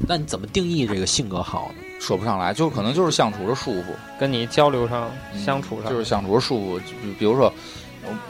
[0.07, 1.83] 那你怎么定义这个性格好呢？
[1.99, 6.79] 说不上来，就可能就是相处着舒服，跟你交流上、嗯相处上，就是相处着舒服。
[6.79, 7.51] 就比比如说，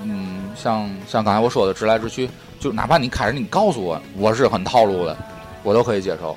[0.02, 2.28] 嗯，像像刚才我说的直来直去，
[2.60, 5.16] 就哪怕你开始你告诉我我是很套路的，
[5.62, 6.36] 我都可以接受，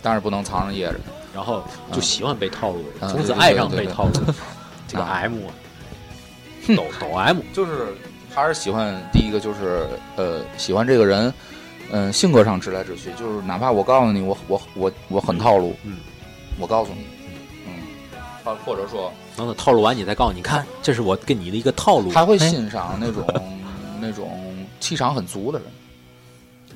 [0.00, 0.94] 但是不能藏着掖着。
[1.38, 4.12] 然后就喜欢被套路，嗯从此爱上被套路。
[4.88, 5.20] 这个啊。
[5.22, 5.38] M，
[6.76, 7.94] 抖抖 M，就是
[8.34, 11.32] 还是喜欢第一个就是呃喜欢这个人，
[11.92, 15.98] 嗯、性格上直来直去，就是哪怕我告诉你我我我我很套路，嗯，
[16.58, 17.04] 我告诉你，
[17.68, 17.72] 嗯，
[18.44, 22.10] 或或者说等等套路完，你再告诉你看，这是我跟你的一个套路。
[22.12, 23.24] 他会欣赏那种
[24.00, 25.68] 那种气场很足的人，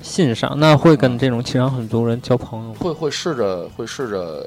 [0.03, 2.75] 欣赏，那会跟这种气场很足人交朋友吗。
[2.79, 4.45] 会会试着会试着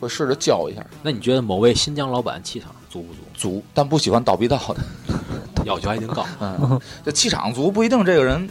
[0.00, 3.20] 会试着交一下，那你觉得某位新疆老板气场足不足？
[3.34, 4.80] 足，但不喜欢倒逼叨的，
[5.64, 8.48] 要求还挺高 嗯，这气场足不一定这个人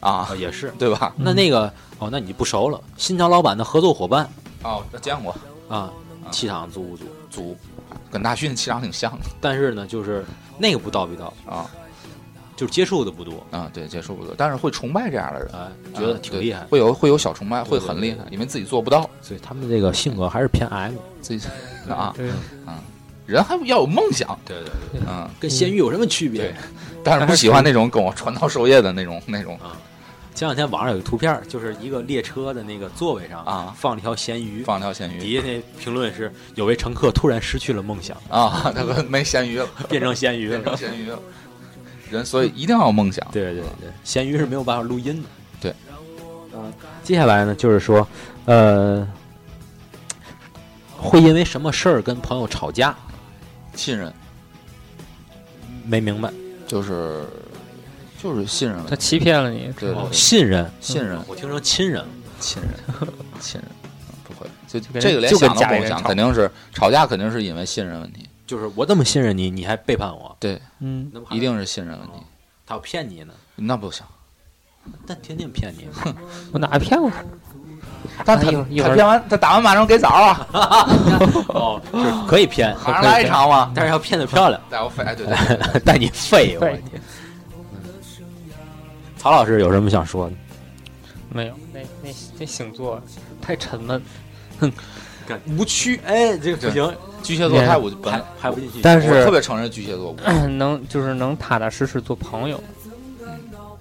[0.00, 0.72] 啊啊，，也是。
[0.78, 1.12] 对吧？
[1.18, 2.80] 那那个哦，那你不熟了。
[2.96, 4.28] 新疆老板的合作伙伴
[4.62, 5.34] 哦，见过
[5.68, 5.92] 啊，
[6.30, 7.04] 气场足不足？
[7.28, 7.56] 足，
[8.10, 10.24] 跟大勋气场挺像的但是呢，就是
[10.58, 11.68] 那个不倒逼叨，啊
[12.56, 15.50] 就是接触的不多，啊，对，接触不多，但是会崇拜这样的人。
[15.52, 16.64] 哎，觉得挺厉害。
[16.70, 20.94] 会有会有小崇拜，会很厉害，因为自己做不到，所以他们这个性格还是偏 M。
[21.20, 21.48] 自己
[21.88, 22.30] 啊，对，
[23.26, 26.54] 人还要有梦想，对对对，嗯，跟咸鱼有什么区别对？
[27.02, 29.76] 但是不喜欢那种跟我传道授业的那种那种啊
[30.34, 40.76] 前两天网上有个图片，就是一个列车的那个座位上啊放了一条咸鱼，放了条咸鱼底下那评论是有位乘客突然失去了梦想，啊，他们没咸鱼了，变成咸鱼变成了。
[40.76, 41.18] 咸鱼了，
[42.16, 45.28] 人所以一定要有梦想，对对对，咸鱼是没有办法录音的。
[45.60, 45.74] 对，
[46.54, 46.72] 嗯，
[47.02, 48.06] 接下来呢，就是说，
[48.46, 49.06] 呃，
[50.96, 52.96] 会因为什么事儿跟朋友吵架？
[53.74, 54.12] 信任
[55.84, 56.32] 没明白。
[56.66, 57.24] 就是
[58.20, 62.08] 就是信任问题，他欺骗了你，哦，对对对，信任，信任我听成亲人了。
[62.40, 62.72] 信任
[63.38, 63.70] 信任，
[64.08, 72.20] 嗯不会，就这个连就跟想都不用想，家里人吵肯定是吵架，肯定是因为信任问题，就是我这么信任你，你还背叛我，对，嗯，那不还一定是信任了你，
[72.66, 73.34] 他要骗你呢？
[73.56, 74.04] 那不行。
[75.06, 75.88] 但天天骗你，
[76.52, 77.24] 我哪骗过他？
[78.24, 80.46] 但他一会儿一会儿他骗完，他打完马上给枣啊，
[81.48, 83.72] 哦，是可以骗，马上来一场嘛。
[83.74, 85.34] 但是要骗的漂亮，带我飞，哎对对
[85.72, 86.54] 对，带你废。
[86.56, 87.00] 我废天！
[89.16, 90.34] 曹老师有什么想说的？
[91.30, 93.02] 没有，那那那星座
[93.40, 94.02] 太沉闷，
[95.46, 98.80] 无趣，哎，这个不行，巨蟹座太我本拍拍不进去。
[98.82, 100.14] 但我特别承认巨蟹座。
[100.48, 102.62] 能就是能踏踏实实做朋友。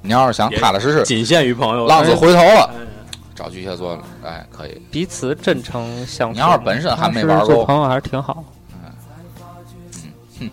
[0.01, 2.69] 你要是想踏踏实实，仅限于朋友，浪子回头了，
[3.34, 4.82] 找巨蟹座，哎，可以。
[4.91, 6.34] 彼此真诚相处。
[6.34, 8.43] 你要是本身还没玩够做朋友还是挺好。
[10.39, 10.49] 嗯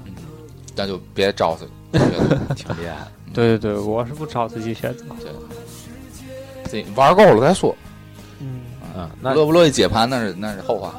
[0.76, 1.66] 那就别招他。
[2.54, 3.06] 挺厉害。
[3.34, 5.04] 对对对，我是不招他巨蟹座。
[6.64, 7.74] 自己玩够了再说。
[8.96, 10.94] 嗯，嗯，那乐不乐意解盘那是那是后话。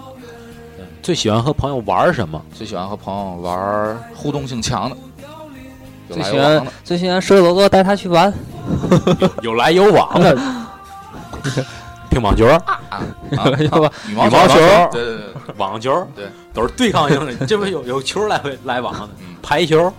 [1.01, 2.39] 最喜欢和朋友玩什么？
[2.53, 4.95] 最喜欢和朋友玩互动性强的，
[6.09, 6.71] 有最喜欢来有往的。
[6.83, 8.31] 最喜欢射手座带他去玩。
[9.41, 10.35] 有来有往的，
[12.11, 13.01] 乒乓球、 啊？
[14.07, 14.55] 羽毛羽毛球。
[14.91, 17.47] 对对对，网球，对，都是对抗性的。
[17.47, 19.09] 这不有有球来回来往的。
[19.19, 19.91] 嗯，排球，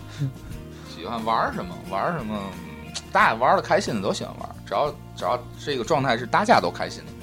[0.95, 2.39] 喜欢玩什么玩什么，
[3.11, 7.22] 大家玩的开心的都喜欢玩，只要只要这个状态是大家都开心的，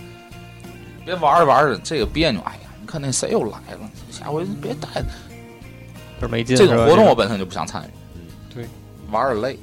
[1.09, 5.03] 别玩着玩着这个别扭，哎呀，你看那谁又来了，下回别带
[6.21, 6.55] 这没劲。
[6.55, 8.21] 这种活动我本身就不想参与，嗯
[8.53, 8.67] 对，
[9.09, 9.57] 玩着累，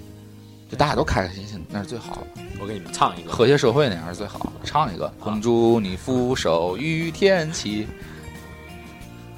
[0.69, 2.43] 就大家都开开心心，那是最好的。
[2.61, 3.31] 我给你们唱一个。
[3.31, 4.51] 和谐社会那样是最好的。
[4.65, 7.87] 唱一个，恭祝你福寿与天齐。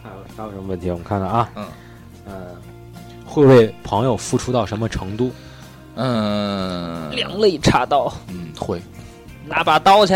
[0.02, 0.90] 还有还有什么问题？
[0.90, 1.66] 我们看看啊，嗯，
[2.24, 2.56] 呃，
[3.26, 5.30] 会为朋友付出到什么程度？
[5.96, 8.80] 嗯，两肋插刀，嗯，会
[9.44, 10.14] 拿把刀去。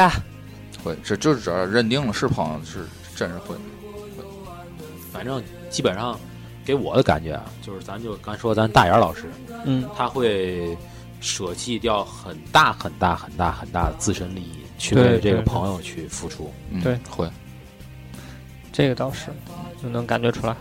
[0.83, 3.55] 会，这就是只要认定了是朋友，是真是会。
[3.55, 4.25] 会
[5.13, 6.19] 反正基本上
[6.65, 9.31] 给我的感觉啊，就是咱就刚说咱大眼老师，
[9.65, 10.77] 嗯，他会
[11.21, 16.53] 舍弃掉很大很大很大很大的自身利益，去为这个朋友去付出。
[16.71, 17.31] 嗯对，会。
[18.73, 19.27] 这个倒是
[19.83, 20.57] 就能感觉出来。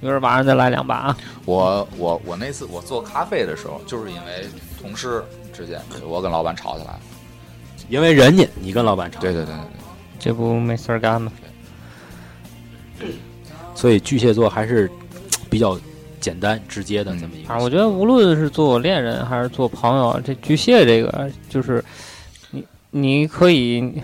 [0.00, 1.16] 一会儿晚上再来两把啊。
[1.44, 4.46] 我我我那次我做咖啡的时候，就是因为
[4.80, 5.22] 同事
[5.52, 7.00] 之间，我跟老板吵起来了。
[7.88, 9.64] 因为人家你跟老板吵，对对对对
[10.18, 11.30] 这不没事儿干吗？
[13.74, 14.90] 所以巨蟹座还是
[15.50, 15.78] 比较
[16.20, 17.54] 简单直接的嗯这么一个。
[17.62, 21.84] 我觉得无论是做恋人还是做朋友，这巨蟹这个就是
[22.50, 24.00] 你你可以，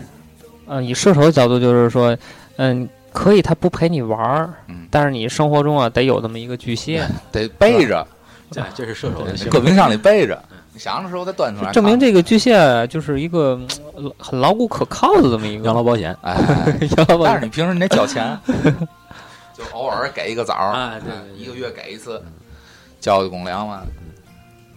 [0.67, 2.17] 呃，以射手的角度就是说，
[2.57, 8.07] 嗯，可以他不陪你玩儿，嗯但是你生活中啊得有这么一个巨蟹，对， 得背着，
[8.51, 9.59] 这这是射手的性格。
[9.59, 10.43] 搁冰箱里备着。
[10.81, 11.71] 你想的时候再端出来。
[11.73, 12.01] 证明。
[12.01, 13.61] 这个巨蟹就是一个
[13.99, 17.27] 嗯很牢固可靠的这么一个养老保险，哎，哎 哎养老保险。
[17.27, 18.39] 但是你平时你得交钱，
[19.55, 22.23] 就偶尔给一个枣儿，哎对一个月给一次，
[22.99, 23.83] 交的公粮嘛。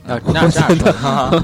[0.05, 1.41] 那那这样说，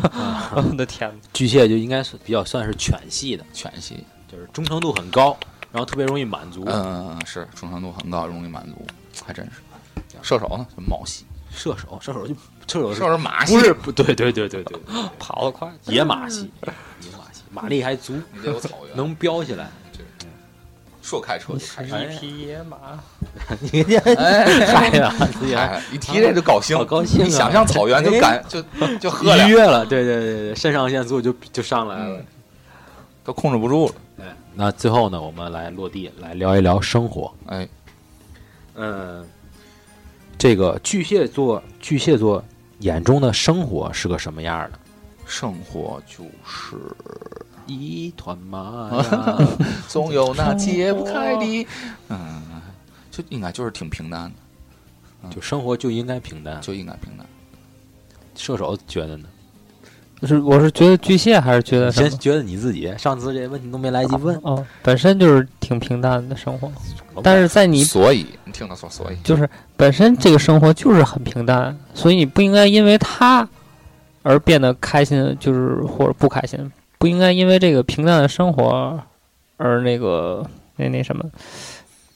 [0.58, 1.16] 我的天哪！
[1.32, 5.38] 巨蟹就应该是比较算是犬系的，犬系，就是忠诚度很高，
[5.72, 6.66] 然后特别容易满足。
[6.66, 8.86] 嗯嗯嗯，是忠诚度很高，容易满足，
[9.26, 9.52] 还真是。
[10.22, 12.34] 射手呢，就猫系，射手，射手就
[12.68, 14.80] 射手射手马系，不是不对对对对对，
[15.20, 16.50] 跑得快，野马系，
[17.02, 19.70] 野马系，马力还足，你得有草原，能飙起来。
[21.02, 22.04] 说开车就开车。
[22.04, 22.78] 一匹野马。
[23.72, 28.62] 你这哎，嗨呀，自己还哎，一提这就高兴，好高兴啊一想象草原就感就
[29.00, 32.26] 就愉，悦了，对对对对，肾上腺素就就上来了嗯。，
[33.24, 33.96] 都控制不住了。
[34.20, 37.34] 哎，那最后呢，我们来落地来聊一聊生活。
[37.48, 37.68] 哎，
[38.76, 39.26] 嗯，
[40.40, 42.42] 这个巨蟹座，巨蟹座
[42.80, 44.80] 眼中的生活是个什么样的？
[45.26, 46.78] 生活就是
[47.68, 49.38] 一团麻呀，
[49.90, 51.68] 总有那解不开的，
[52.08, 52.42] 嗯，
[53.12, 54.32] 就应该就是挺平淡
[55.22, 56.62] 的，就生活就应该平淡。
[56.62, 57.28] 就应该平淡。
[58.36, 59.28] 射手觉得呢？
[60.28, 64.38] 是，我是觉得巨蟹还是觉得先觉得你自己，上次这些问题都没来及问。
[64.44, 66.72] 哦，本身就是挺平淡的生活，
[67.24, 73.48] 但是在你所以你听他说，所以就是本身这个生活就是很平淡，所以你不应该因为它
[74.24, 79.00] 而变得开心，就是或者不开心，不应该因为这个平淡的生活
[79.58, 81.24] 而那个那那什么。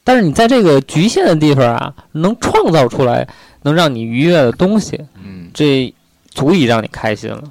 [0.04, 3.26] 但是你在这个局限的地方啊，能创造出来
[3.62, 5.94] 能让你愉悦的东西，嗯，这
[6.32, 7.42] 足以让你开心了，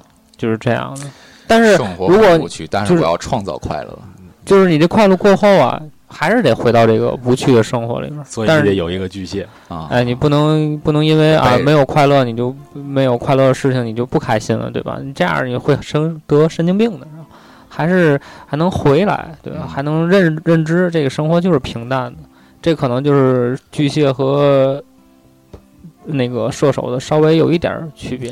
[0.43, 1.05] 就是这样的。
[1.47, 3.97] 但是生活如果很无趣，但是就是我要创造快乐。
[4.43, 8.25] 就是你这快乐过后啊，还是得回到这个无趣的生活里面。
[8.25, 9.47] 所以但是你得有一个巨蟹。
[9.69, 14.99] 啊，哎，你不能不能因为啊没有快乐，你就没有快乐的事情，你就不开心了，对吧？
[15.01, 17.07] 你这样你会生得神经病的，
[17.69, 19.59] 还是还能回来，对吧？
[19.63, 22.17] 嗯还能认认知这个生活就是平淡的，
[22.61, 24.83] 这可能就是巨蟹和
[26.03, 28.29] 那个射手的稍微有一点儿区别。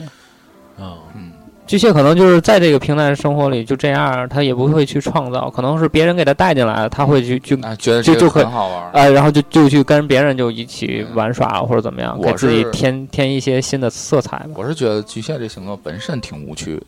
[0.78, 1.31] 嗯，嗯，
[1.72, 8.92] 巨蟹可能就是在这个平淡的生活里就这样，他也不会去创造，可能是别人给他带进来的，他会去去啊，觉得这就就很好玩儿。
[8.92, 14.48] 呃，然后就就去跟别人就一起玩耍或者怎么样，给自己添添一些新的色彩吧。
[14.56, 16.82] 我是觉得巨蟹这星座本身挺无趣的，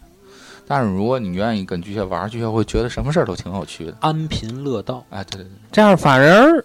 [0.67, 3.93] 但是如果你愿意跟巨蟹玩儿，巨蟹会觉得什么事儿都挺有趣的。
[4.01, 5.01] 安贫乐道。
[5.11, 6.61] 哎，对对对，这样反而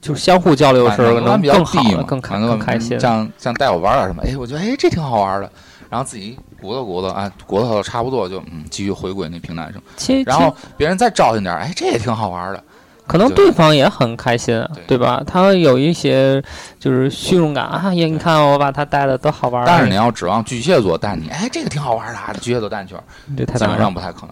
[0.00, 3.00] 就是相互交流的时候能更好嘛，更开更开心。
[3.00, 5.50] 像像带我玩点什么，哎，我觉得哎这挺好玩的，
[5.88, 9.80] 然后自己鼓捣鼓捣，哎，鼓捣的差不多就嗯，继续回归那平淡生。
[9.96, 12.62] 其然后别人再招进点儿，哎，这也挺好玩的。
[13.06, 15.20] 可能对方也很开心啊，对对吧？
[15.26, 16.40] 他有一些
[16.78, 24.30] 就是虚荣感啊，也你看我把他带的多好玩但是你要指望巨蟹座带你，哎，这个挺好玩的啊，巨蟹座带你去玩，基本这太难了，上不太可能。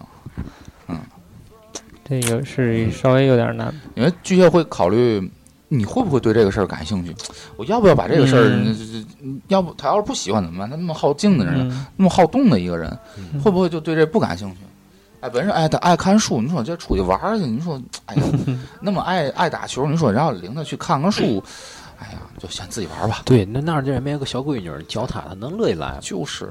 [0.88, 0.98] 嗯
[2.08, 3.74] 这个是稍微有点难。
[3.94, 5.20] 因为巨蟹会考虑
[5.68, 7.14] 你会不会对这个事儿感兴趣，
[7.56, 8.74] 我要不要把这个事儿，
[9.48, 10.68] 要不他要是不喜欢怎么办？
[10.70, 12.98] 他那么好静的人，嗯，那么好动的一个人，
[13.32, 14.58] 嗯会不会就对这不感兴趣？
[15.20, 18.22] 哎，本身爱他爱看书，你说这出去玩儿去，你说哎呀，
[18.80, 21.42] 那么爱爱打球，你说让领他去看看书，
[21.98, 23.22] 哎呀，就先自己玩儿吧。
[23.24, 25.98] 对，那那儿这儿没有个小闺女儿教他，他能乐意来吗？
[26.00, 26.46] 就是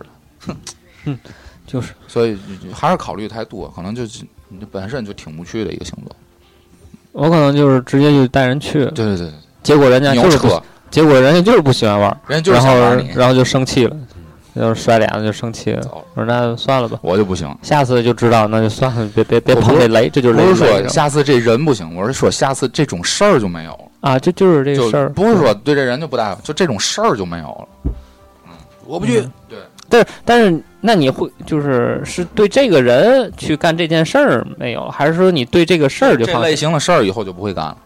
[1.06, 1.16] 的，
[1.66, 2.38] 就是所以
[2.74, 6.14] 还是考虑太多，可能就是你本身就挺不去的一个星座。
[7.18, 9.32] 我可能就是直接就带人去，对对对
[9.64, 10.62] 结果人家对，就是不，
[10.92, 13.96] 结果人家就是不喜欢玩，人家就是然后然后就生气了，
[14.56, 15.82] 就是甩脸子就生气了。
[15.92, 17.52] 我说那算了吧，我就不行。
[17.64, 23.80] 下次就知道，那就算了，别别别碰这雷，这就是不是说下次这人不行，我是说下次这种事儿就没有了。
[24.02, 25.10] 啊，这就是这事儿。
[25.10, 27.68] 不是说对这人就不大，就这种事儿就没有了。
[28.46, 28.52] 嗯
[28.86, 29.28] 我不去。
[29.50, 29.58] 对，
[29.90, 36.40] 但是但是，那你会就是是对这个人去干这件事儿没有，还是说你对这个事儿就这？
[36.40, 37.78] 类型的事儿以后就不会干了，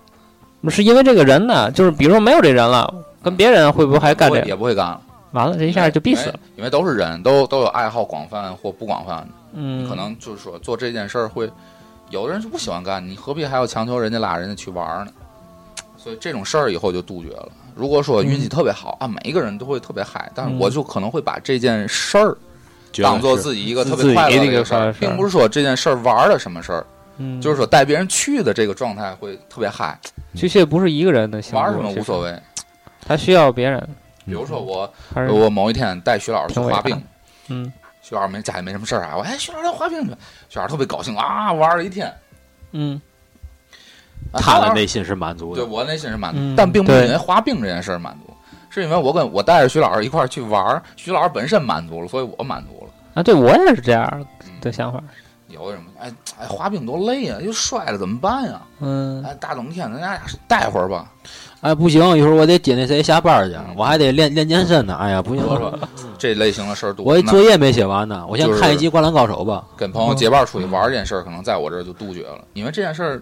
[0.70, 1.72] 是因为这个人呢？
[1.72, 2.94] 就是比如说没有这人了，
[3.24, 4.46] 跟别人会不会还干这个？
[4.46, 6.40] 也不会干了，完了，这一下就必死了。
[6.58, 11.50] 因为，都是人，都都有爱好广泛或不广泛的，嗯，可能就是说做这件事儿会，
[12.12, 15.12] 有的人就不喜欢干，你何必还要强求人家拉人家去玩儿呢？
[15.98, 17.50] 所以这种事儿以后就杜绝了。
[17.74, 22.38] 如果说运气特别好、啊，每一个人都会特别嗨，但是嗯我就可能会把这件事儿
[23.02, 26.86] 当做自己一个特别快乐的的一个事儿，并不是说这件事儿玩儿的什么事儿，
[27.18, 29.98] 嗯，就是说带别人去的这个状态会特别嗨，
[30.36, 32.38] 巨蟹不是一个人的玩儿什么无所谓，
[33.08, 33.80] 他需要别人，
[34.26, 34.92] 比如说我
[35.30, 37.02] 我某一天带徐老师去滑冰，
[37.48, 37.72] 嗯
[38.02, 40.16] 徐老师没家里没什么事儿啊，我哎徐老师咱滑冰去，
[40.50, 42.12] 徐老师特别高兴啊，玩了一天。
[42.74, 43.00] 嗯
[44.32, 45.62] 啊他的内心是满足的。
[45.62, 48.31] 对我内心是满足，嗯但并不是因为滑冰这件事儿满足，
[48.72, 52.92] 是因为我跟我带着徐老师一块儿去玩儿，徐老师本身满足了，所以我满足了。
[53.14, 54.10] 啊，对我也是这样
[54.46, 55.04] 嗯的想法，
[55.50, 56.10] 有什么哎
[56.40, 58.62] 哎滑冰多累呀、又摔了怎么办呀？
[58.80, 61.12] 嗯哎大冬天咱俩待会儿吧，
[61.60, 64.96] 哎，不行，一会儿我得接那谁下班去嗯，我还得练练健身呢。
[64.96, 65.78] 哎呀，不行，我说
[66.18, 67.06] 这类型的事儿多。
[67.06, 69.66] 我作业没写完呢，我先看一集《灌篮高手》吧。
[69.76, 73.22] 跟朋友结伴出去玩儿这件事儿，可能在我这儿就杜绝了，因为这件事儿，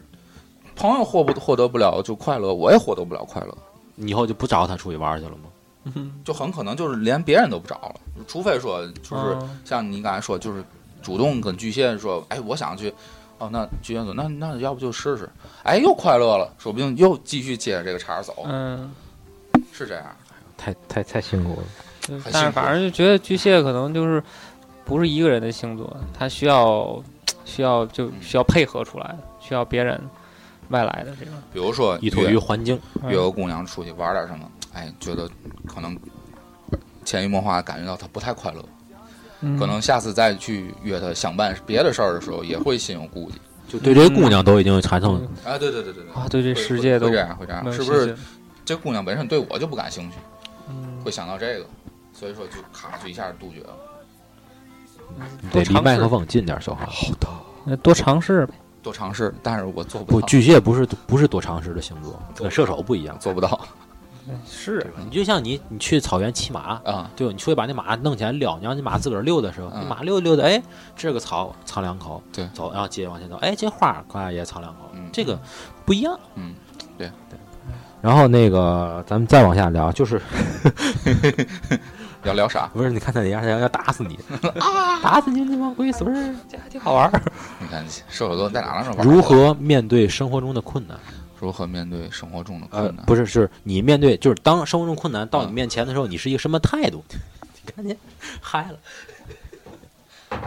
[0.75, 3.57] 朋友获不获得不了就快乐，我也获得不了快乐，
[4.01, 6.11] 你以后就不找他出去玩去了吗？
[6.23, 7.95] 就很可能就是连别人都不找了，
[8.27, 10.63] 除非说就是嗯像你刚才说，就是
[11.01, 12.93] 主动跟巨蟹说，哎，我想去，
[13.37, 15.29] 哦，那巨蟹说，那那要不就试试，
[15.63, 18.91] 哎，又快乐了，说不定又继续接着这个茬儿走，嗯。
[19.73, 20.05] 是这样。
[20.57, 21.63] 太太太辛苦了。
[22.31, 24.21] 但是反正就觉得巨蟹可能就是
[24.83, 27.01] 不是一个人的星座，他需要
[27.45, 29.99] 需要就需要配合出来，需要别人
[30.69, 31.31] 外来的这个。
[31.53, 35.29] 比如说依托于环境，约个姑娘出去玩点什么，哎，觉得
[35.67, 35.97] 可能
[37.05, 38.63] 潜移默化感觉到她不太快乐，
[39.41, 43.37] 嗯可能下次再去约她相办别的事儿的时候，也会心有顾忌。
[43.67, 48.17] 就对这姑娘都已经产生哎，对对对对对，啊，对这世界都会会这样，会这样，是不是？
[48.65, 50.17] 这姑娘本身对我就不感兴趣，
[50.69, 51.65] 嗯会想到这个，
[52.13, 53.69] 所以说就咔就一下杜绝了。
[55.51, 56.87] 得离麦克风近点说话。
[57.65, 58.53] 那多尝试呗。
[58.81, 63.17] 多尝试，但是我做不，不到，巨蟹不是不是多尝试的星座，跟射手不一样。
[63.19, 63.59] 做不到
[64.45, 67.09] 是你就像你，你去草原骑马，啊。
[67.15, 67.33] 对吧？
[67.33, 70.61] 你出去把那马弄起来撩，你让你马自个儿溜的时候，嗯你马溜着溜的，哎，
[70.95, 75.39] 这个草尝两口，对走，然后接着往前走，哎，这花儿快也尝两口，嗯这个
[75.83, 76.19] 不一样。
[76.35, 76.53] 嗯，
[76.97, 77.39] 对对。
[78.01, 80.21] 然后那个，咱们再往下聊，就是
[82.23, 82.67] 要聊啥？
[82.73, 84.19] 不是你看他那样，他要要打死你
[84.59, 86.35] 啊， 打死你那帮龟孙儿！
[86.51, 87.21] 这还挺好玩儿。
[87.59, 89.07] 你看射手座在哪上玩？
[89.07, 90.97] 如何面对生活中的困难？
[91.39, 97.03] 如何面对生活中的呃困难？，不是，是你面对，就是当生活中困难到你嗯面前的时候，你是一个什么态度？
[97.65, 97.95] 你看你
[98.41, 100.37] 嗨了，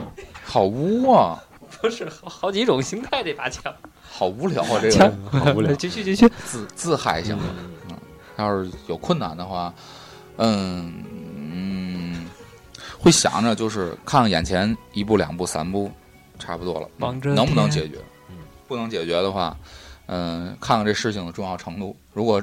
[0.45, 1.43] 好污啊，
[1.81, 4.81] 不是好好几种形态这把枪，好无聊啊！
[4.83, 5.11] 这个
[5.41, 5.73] 好无聊。
[5.75, 6.29] 继续继续。
[6.45, 7.45] 自自嗨型的。
[7.89, 7.97] 嗯，
[8.37, 9.73] 要是有困难的话，
[10.37, 11.12] 嗯嗯，
[13.03, 15.91] 会想着就是看看眼前一步两步三步，
[16.39, 17.97] 差不多了，能不能解决？
[18.31, 18.37] 嗯，
[18.69, 19.57] 不能解决的话，
[20.07, 21.97] 嗯，看看这事情的重要程度。
[22.13, 22.41] 如果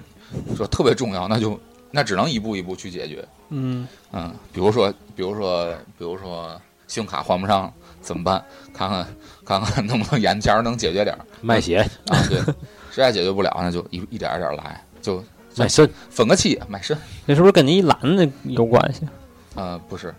[0.58, 1.58] 说特别重要，那就
[1.92, 3.26] 那只能一步一步去解决。
[3.50, 8.44] 嗯，嗯，比如说，比如说，比如说，信用卡还不上怎么办？
[8.74, 9.08] 看看
[9.46, 12.20] 看看能不能眼前儿能解决点儿卖血、啊？
[12.30, 12.38] 对，
[12.92, 15.24] 实在解决不了，那就一一点儿一点儿来，就
[15.56, 16.98] 卖肾，分个期买肾。
[17.26, 19.08] 那是不是跟你懒的有关系？
[19.56, 20.14] 呃，不是，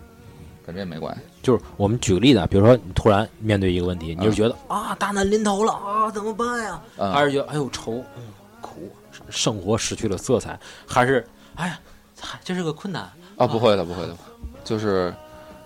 [0.72, 1.20] 跟这没关系。
[1.42, 6.80] 就是我们举个例子啊，比如说你突然面对一个问题，你就觉得啊大难临头了啊怎么办呀？
[6.98, 8.22] 嗯还是觉得哎呦愁，嗯
[8.60, 8.90] 苦，
[9.28, 11.78] 生活失去了色彩，还是哎呀，
[12.44, 13.10] 这是个困难。
[13.36, 14.14] 啊，不会的，不会的，
[14.62, 15.12] 就是，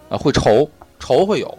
[0.09, 1.59] 啊，会愁，愁会有，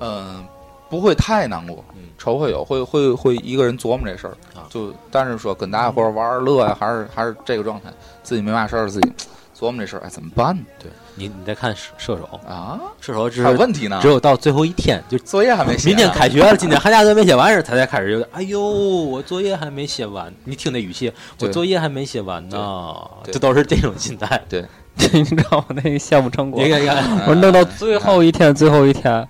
[0.00, 0.44] 嗯、
[0.88, 7.92] 不会太难过，嗯愁会有，会会会一个人琢磨这事儿啊，就但是说跟大家伙儿玩儿乐呀，还是还是这个状态，
[8.24, 9.12] 自己没嘛事儿，自己
[9.60, 10.62] 琢磨这事儿，哎，怎么办呢？
[10.82, 15.18] 对你你再看射射手，啊，射手只还有问题呢只，有到最后一天就。
[15.18, 20.32] 作业还没写呢，明天开学了，今天寒假作业没写完时，他才开始有点，哎呦，我作业还没写完。
[20.44, 22.94] 你听那语气，我作业还没写完呢，
[23.24, 24.40] 这都是这种心态。
[24.48, 24.64] 对
[25.12, 29.26] 你知道我那个项目成果你，看，你看，嗯我弄到最后一天，最后一天，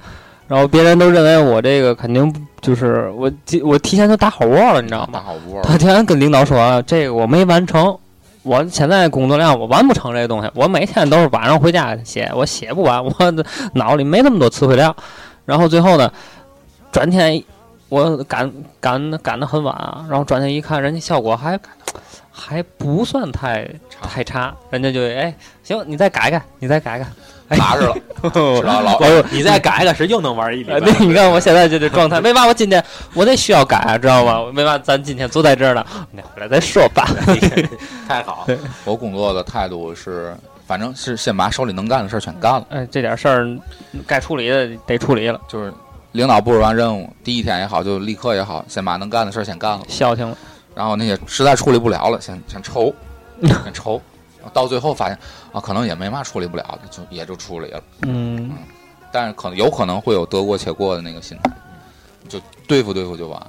[0.47, 5.09] 然后别人都认为我这个肯定就是我提我提前就打好窝了，你知道吗？
[5.13, 7.97] 打好窝他提前跟领导说，啊这个我没完成，
[8.43, 14.95] 我现在工作量我完不成这个东西，我每天都是晚上回家写，我写不完，我的脑里没那么多词汇量。
[15.45, 16.11] 然后最后呢，
[16.91, 17.43] 转天
[17.89, 21.59] 我赶赶赶得很晚啊，然后转天一看，人家效果还
[22.31, 23.69] 还不算太
[24.01, 27.07] 太差，人家就哎行，你再改改，你再改改。
[27.51, 27.95] 哎踏实了，
[28.61, 31.05] 知道老哎呦，你再改改是又能玩一礼哎，拜那，。
[31.05, 32.83] 你看我现在这这 状态，没嘛，我今天
[33.13, 34.51] 我得需要改，知道吗？
[34.53, 37.09] 没嘛，咱今天坐在这儿呢，那回来再说吧。
[38.09, 38.47] 太好，
[38.85, 40.35] 我工作的态度是，
[40.67, 43.49] 反正是先把手里能干的事儿全干了，哎，这点事儿
[44.07, 45.73] 该处理的得处理了，就是
[46.13, 49.81] 领导布置完任务，第一天也好，就立刻也好，先把能干的事儿先干了。
[49.89, 50.37] 消停了。
[50.73, 52.95] 然后那些实在处理不了了，先先抽，
[53.43, 54.01] 先抽，
[54.53, 55.19] 到最后发现
[55.53, 57.81] 啊，可能也没嘛处理不了的，就也就处理了。
[58.03, 58.51] 嗯，
[59.13, 61.51] 但是可能有可能会有得过且过的那个心态，
[62.29, 63.41] 就对付对付就完。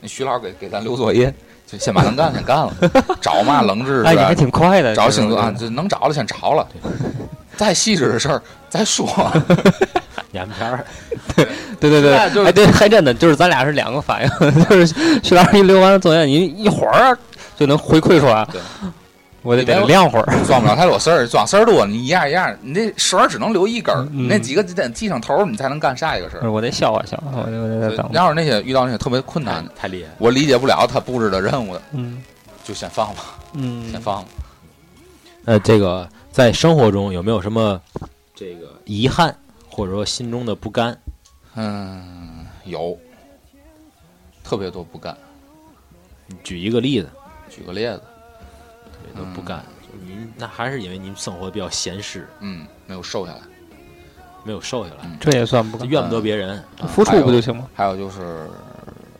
[0.00, 1.32] 那徐老师给给咱留作业，
[1.66, 2.72] 就先把能干先干了，
[3.20, 6.66] 找嘛冷知识哎，你还啊，挺快的，找星座啊，就能找的先找了，
[7.56, 9.06] 再细致的事儿再说。
[10.32, 10.84] 眼片儿，
[11.80, 17.16] 对对对，现在就是哎对，还真的就是咱俩是两个反应，就是徐老师一留完了作业，你一会儿
[17.56, 18.60] 就能回馈出来对，
[19.48, 20.26] 我得得晾会儿。
[20.46, 26.52] 装不了太多事儿，装事儿多，你一样一样，你这绳儿只能留一根儿，嗯那几个得系上头儿，你才能干下一个事儿。
[26.52, 28.10] 我得消化消化，我得我得再等。
[28.12, 30.10] 要是那些遇到那些特别困难的，太厉害。
[30.18, 32.22] 我理解不了他布置的任务的，嗯
[32.64, 34.28] 就先放吧，嗯先，放吧。
[35.46, 37.80] 呃，这个在生活中有没有什么
[38.34, 39.34] 这个遗憾，
[39.70, 40.94] 或者说心中的不甘？
[41.54, 42.96] 嗯，有，
[44.44, 45.16] 特别多不甘。
[46.44, 47.08] 举一个例子，
[47.48, 48.02] 举个例子，
[49.18, 49.62] 特别多不甘。
[49.82, 53.40] 就是您那还是因为您生活比较闲适，嗯，没有瘦下来。
[54.44, 56.56] 没有瘦下来，这也算不干，怨不得别人。
[56.80, 57.68] 啊付出不就行吗？
[57.74, 58.48] 还有就是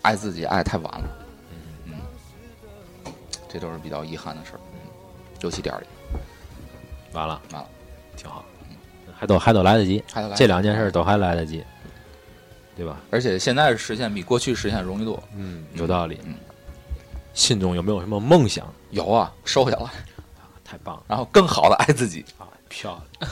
[0.01, 1.09] 爱自己爱太晚了，
[1.87, 1.93] 嗯，
[3.49, 4.61] 这都是比较遗憾的事儿。
[4.73, 4.79] 嗯，
[5.41, 5.87] 尤其点儿里
[7.13, 7.69] 完了，完了，
[8.17, 8.43] 挺好，
[9.15, 11.63] 还都还都来得及，还得来这两件事都还来得及，
[12.75, 12.99] 对吧？
[13.11, 15.23] 而且现在实现比过去实现容易多。
[15.37, 16.19] 嗯，有道理。
[16.25, 16.35] 嗯，
[17.39, 18.67] 心中有没有什么梦想？
[18.91, 19.89] 有啊，瘦下来，
[20.65, 22.25] 太棒了然后更好的爱自己。
[22.37, 23.31] 啊，漂亮，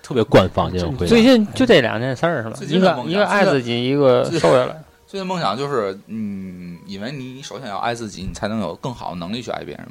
[0.00, 1.06] 特别官方这种回答。
[1.06, 2.56] 最近就这两件事儿是吧？
[2.60, 4.80] 一个一个爱自己，一个最瘦下来。
[5.08, 9.88] 最近梦想就是，嗯，因为你首先要爱自己，你才能有更好的能力去爱别人，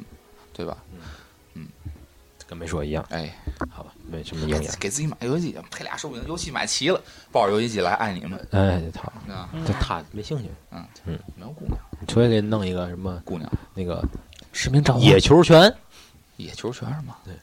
[0.54, 0.74] 对吧？
[1.52, 1.68] 嗯
[2.46, 3.36] 跟没说一样，哎，
[3.68, 4.74] 好吧，没什么营养。
[4.80, 7.00] 给自己买游戏机，配俩手柄，游戏买齐了，
[7.30, 9.48] 抱着游戏机来爱你们哎，操，啊！
[9.66, 14.02] 这他没兴趣，嗯嗯没有姑娘，除非给弄一个什么姑娘那个
[14.52, 15.72] 使命召唤野球拳
[16.36, 17.16] 野球拳是吗？
[17.24, 17.34] 对。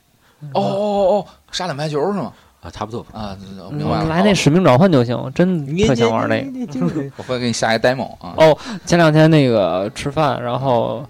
[0.53, 2.33] 哦哦哦哦，沙脸排球是吗？
[2.61, 3.05] 啊，差不多。
[3.11, 3.37] 啊，
[3.71, 4.05] 明白了。
[4.05, 6.89] 来那使命召唤就行，真特想玩那个。
[6.89, 7.11] 个。
[7.17, 8.33] 我会给你下一 demo 啊。
[8.37, 11.07] 哦前两天那个吃饭，然后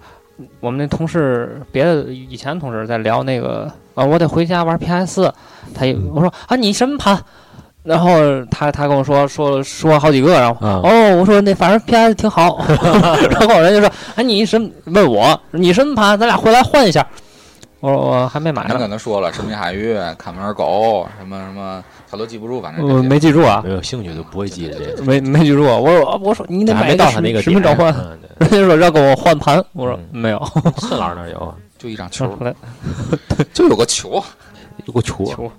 [0.60, 5.32] 我们那同事，别的以前同事在聊那个啊，我得回家玩 PS。
[5.74, 7.18] 他也我说啊，你什么盘？
[7.82, 8.10] 然后
[8.50, 12.58] 他他跟我说说说好几个，然后、嗯哦，我说那反正 PS 挺好。
[13.30, 14.68] 然后人家说啊，你什么？
[14.86, 16.18] 问我你什么盘？
[16.18, 17.06] 咱俩回来换一下。
[17.78, 21.84] 我说我还没买呢，跟他说了，神秘海域、看门狗，什么什么，
[22.16, 25.02] 他都记不住，反正我没记住啊，没有兴趣都不会记这个。
[25.02, 25.64] 没没记住。
[25.64, 27.94] 我说我说你得还买没到他那个使命召唤。
[28.38, 30.42] 人家说要跟我换盘，我说嗯没有。
[30.78, 32.54] 孙老师那儿有啊， 就一张球出，来
[33.52, 34.22] 就有个球。
[34.86, 35.24] 有个球。
[35.26, 35.50] 球，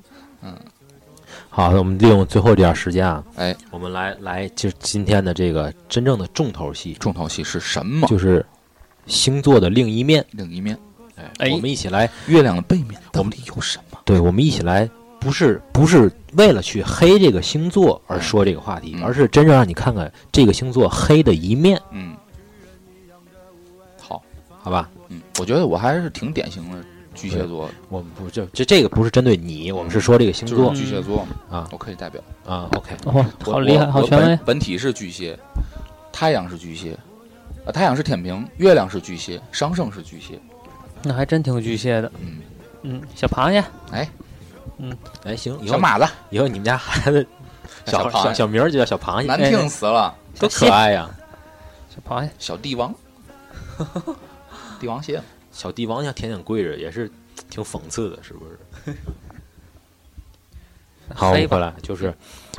[1.49, 8.08] 好，那我们利用最后这点时间啊，哎，我们来来就今天的这个真正的重头戏，重头戏是什么？
[8.08, 8.45] 就是
[9.08, 10.24] 星座的另一面。
[10.32, 10.78] 另一面，
[11.16, 13.97] 哎，哎我们一起来，月亮的背面到底有什么？
[14.05, 14.88] 对，我们一起来，
[15.20, 22.15] 不是不是为了去黑这个星座而说这个话题，嗯而是真正让你看看这个星座黑的一面，嗯，
[23.99, 24.22] 好，
[24.59, 24.89] 好吧？
[25.09, 26.84] 嗯，我觉得我还是挺典型的
[27.15, 32.22] 巨蟹座我们不就这这个不是针对你，我们是说这个星座就是巨蟹座，啊我可以代表。
[32.45, 32.70] 啊。
[32.74, 34.59] OK，哦，好厉害，好权威本。
[34.59, 35.38] 体是巨蟹，
[36.11, 36.95] 太阳是巨蟹，
[37.65, 40.39] 啊，太阳是天平，月亮是巨蟹，上升是巨蟹。
[41.01, 42.11] 那还真挺巨蟹的。
[42.20, 42.38] 嗯，
[42.84, 44.07] 嗯，小螃蟹，哎
[45.36, 46.07] 行，以后小马子。
[46.30, 47.26] 以后你们家孩子
[47.86, 51.09] 小小小小名儿就叫小螃蟹，难听死了，多可爱呀！
[51.89, 52.93] 小螃蟹，小帝王，
[54.80, 55.22] 帝王蟹。
[55.51, 57.11] 小帝王像天天跪着，也是
[57.49, 58.59] 挺讽刺的，是不是？
[61.15, 62.13] 好，我们回来就是，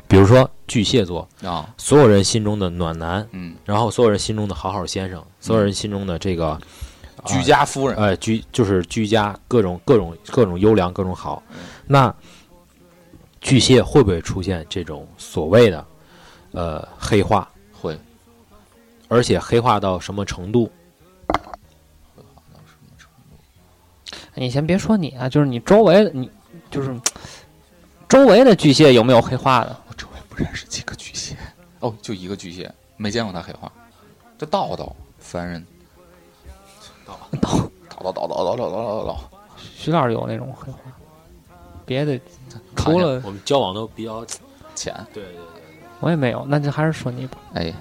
[0.09, 6.59] 比如说巨蟹座，啊，所有人心中的暖男，嗯，然后所有人心中的好好先生，所有人心中的这个
[7.27, 11.43] 居家夫人，呃，居就是居家各种各种各种优良各种好，
[11.89, 12.15] 那
[13.41, 15.85] 巨蟹会不会出现这种所谓的
[16.53, 17.51] 呃黑化？
[17.73, 17.99] 会。
[19.09, 20.71] 而且黑化到什么程度？
[24.35, 26.31] 你先别说你啊，就是你周围的你，
[26.71, 26.95] 就是
[28.09, 29.77] 周围的巨蟹有没有黑化的？
[29.89, 31.37] 我周围不认识几个巨蟹，
[31.81, 33.73] 哦，就一个巨蟹，没见过他黑化，
[34.39, 35.67] 这道道烦人，
[37.05, 40.79] 道道道道道道道道道道，徐老师有那种黑化，
[41.89, 42.21] 别的
[42.77, 44.25] 除了我们交往都比较
[44.75, 45.43] 浅，对对对。
[46.01, 47.39] 我也没有，那就还是说你吧。
[47.55, 47.75] 哎，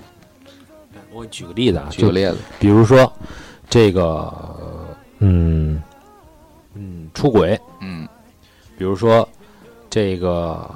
[1.11, 3.11] 我给你举个例子啊，举个例子，比如说
[3.69, 4.33] 这个，
[5.19, 5.83] 嗯
[6.73, 8.07] 嗯，出轨，嗯。
[8.77, 9.27] 比如说
[9.89, 10.69] 这个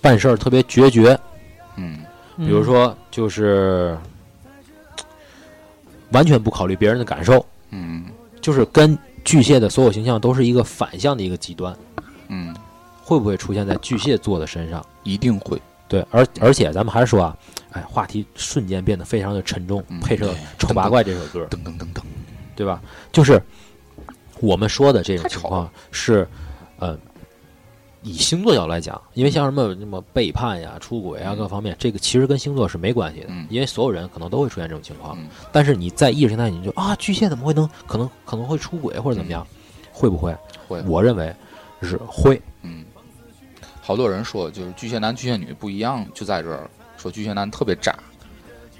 [0.00, 1.18] 办事儿特别决绝，
[1.76, 2.00] 嗯。
[2.36, 3.96] 比如说就是
[6.10, 8.04] 完全不考虑别人的感受，嗯。
[8.40, 11.76] 就是跟巨蟹的所有形象都是一个反向的一个极端，
[12.28, 12.54] 嗯，
[13.02, 14.84] 会不会出现在巨蟹座的身上？
[15.02, 17.36] 一定会，对，而而且咱们还是说啊，
[17.72, 22.00] 哎，话题瞬间变得非常的沉重，嗯配上《丑八怪》这首歌，噔噔噔噔，
[22.54, 22.80] 对吧？
[23.10, 23.40] 就是
[24.40, 26.28] 我们说的这种情况是，
[26.78, 26.98] 呃，
[28.02, 35.18] 以星座角度来讲，因为像什么什么背叛呀、出轨啊嗯各方面，这个其实跟星座是没关系的，嗯因为所有人可能都会出现这种情况。
[35.18, 39.46] 嗯但是你在意识形态，你就啊，巨蟹怎么会能可能可能会出轨或者怎么样？
[39.90, 40.36] 会不会？
[40.68, 41.34] 会，我认为
[41.82, 42.40] 是会。
[42.62, 42.84] 嗯，
[43.80, 47.94] 好多人说就是巨蟹男巨蟹女不一样，就在这儿说巨蟹男特别渣，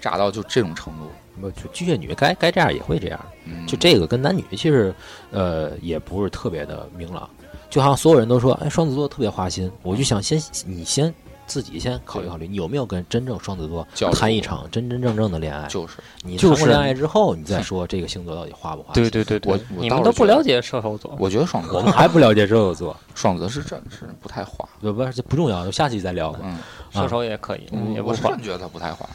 [0.00, 3.26] 渣到就这种程度，不，就巨蟹女该该这样也会这样。
[3.44, 4.94] 嗯，就这个跟男女其实，
[5.30, 7.28] 呃，也不是特别的明朗。
[7.70, 11.14] 就好像所有人都说，哎，双子座特别花心，我就想先你先
[11.48, 15.66] 自己先考虑考虑，你有没有跟真正双子座谈一场真真正正的恋爱？
[15.66, 19.02] 就是你谈过恋爱之后，你再说这个星座到底花不花心？
[19.10, 26.40] 对对对我我你们都不了解射手座，我觉得双子我们还不了解射手座， 双子是真是不太花，不不，这不重要，就下期再聊吧。
[26.44, 26.58] 嗯，
[26.92, 28.42] 射手也可以，嗯也不花我是真。
[28.42, 29.08] 觉得他不太花，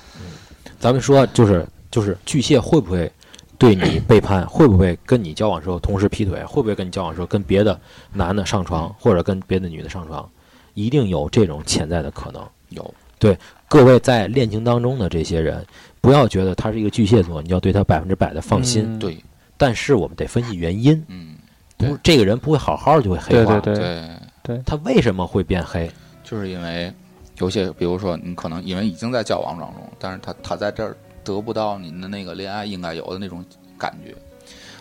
[0.80, 3.10] 咱们说就是就是巨蟹会不会
[3.58, 4.46] 对你背叛？
[4.48, 6.44] 会不会跟你交往的时候同时劈腿？
[6.44, 7.80] 会不会跟你交往的时候跟别的
[8.12, 10.28] 男的上床，或者跟别的女的上床？
[10.74, 12.42] 一定有这种潜在的可能。
[12.70, 13.38] 有对，
[13.70, 15.66] 各位在恋情当中的这些人，
[16.02, 18.84] 不要觉得他是一个巨蟹座，你要对他百分之百的放心。
[18.86, 19.24] 嗯对，
[19.58, 21.36] 但是我们得分析原因，嗯，
[21.78, 23.60] 不是这个人不会好好就会黑化。
[23.60, 24.10] 对对对，
[24.44, 25.90] 对，他为什么会变黑？
[26.24, 26.92] 就是因为
[27.38, 33.46] 有些，比如说你可能因为已经在交往当中，但是他他在这儿得不到您的那个恋爱应该有的那种
[33.78, 34.14] 感觉，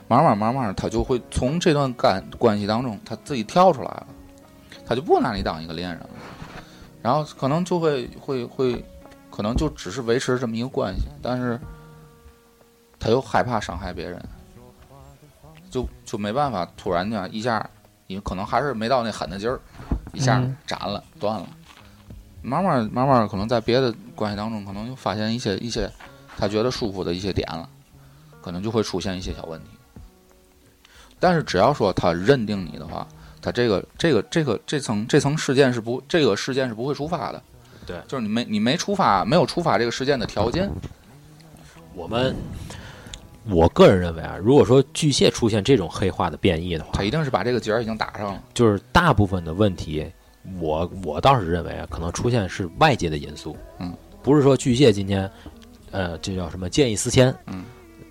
[0.08, 4.06] 慢慢慢慢他就会从这段感关系当中他自己跳出来了，
[4.92, 6.10] 他就不拿你当一个恋人了，
[7.00, 8.84] 然后可能就会会会，
[9.30, 11.58] 可能就只是维持这么一个关系，但是
[13.00, 14.22] 他又害怕伤害别人，
[15.70, 17.66] 就就没办法突然间一下，
[18.06, 19.58] 因为可能还是没到那狠的劲儿，
[20.12, 21.48] 一下嗯斩了断了。
[22.42, 25.90] 慢慢慢慢，可能在别的关系当中，可能又发现一些一些
[26.36, 27.66] 他觉得舒服的一些点了，
[28.42, 29.70] 可能就会出现一些小问题。
[31.18, 33.08] 但是只要说他认定你的话，
[33.42, 37.42] 他这个这个这个这层这层事件是不这个事件是不会触发的。
[37.84, 40.70] 对就是你没你没触发没有触发这个事件的条件。
[41.94, 42.34] 我们，
[43.44, 48.42] 我个人认为啊，如果说巨蟹出现这种黑化的变异的话他，一定是把这个结儿已经打上了。
[48.54, 50.10] 就是大部分的问题，
[50.58, 55.30] 我我倒是认为啊，可能出现是外界的因素，嗯，不是说巨蟹今天，
[55.90, 57.62] 呃，这叫什么见异思迁，嗯，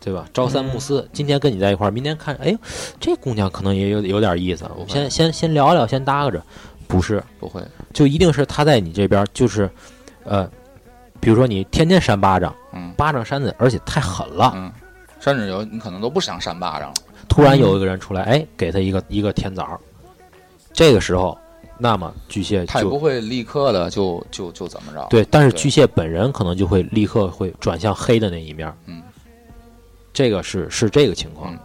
[0.04, 0.26] 对吧？
[0.34, 2.58] 朝三暮四，今天跟你在一块儿，明天看，哎，
[2.99, 6.43] 这姑娘可能也有有点意思，我们先先先聊聊，先搭个着，
[6.88, 9.70] 不是，不会，就一定是他在你这边，就是，
[10.24, 10.49] 呃，
[11.20, 12.91] 比如说你天天扇巴掌，嗯。
[12.97, 14.72] 巴掌扇的，而且太狠了，嗯，
[15.20, 16.89] 甚至有你可能都不想扇巴掌。
[16.89, 16.95] 了。
[17.30, 19.80] 突然有一个人出来，哎，给他一个一个甜枣，
[20.74, 21.38] 这个时候，
[21.78, 25.08] 那么巨蟹他也不会立刻的就就就怎么着。
[25.10, 29.02] 对，但是巨蟹本人可能就会立刻会转向黑的那一面，嗯，
[30.14, 31.59] 这个是是这个情况嗯，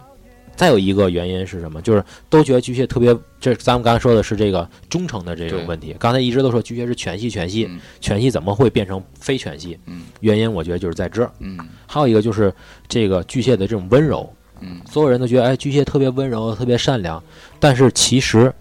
[0.55, 1.81] 再有一个原因是什么？
[1.81, 5.95] 就是都觉得巨蟹特别，这咱们刚才说的是这个忠诚的这种问题。
[5.99, 9.77] 刚才一直都说巨蟹是全系全系，嗯全系怎么会变成非全系？
[9.85, 11.31] 嗯原因我觉得就是在这儿。
[11.39, 12.53] 嗯还有一个就是
[12.87, 14.31] 这个巨蟹的这种温柔，
[14.61, 17.21] 嗯所有人都觉得哎巨蟹特别温柔，特别善良，
[17.59, 18.51] 但是其实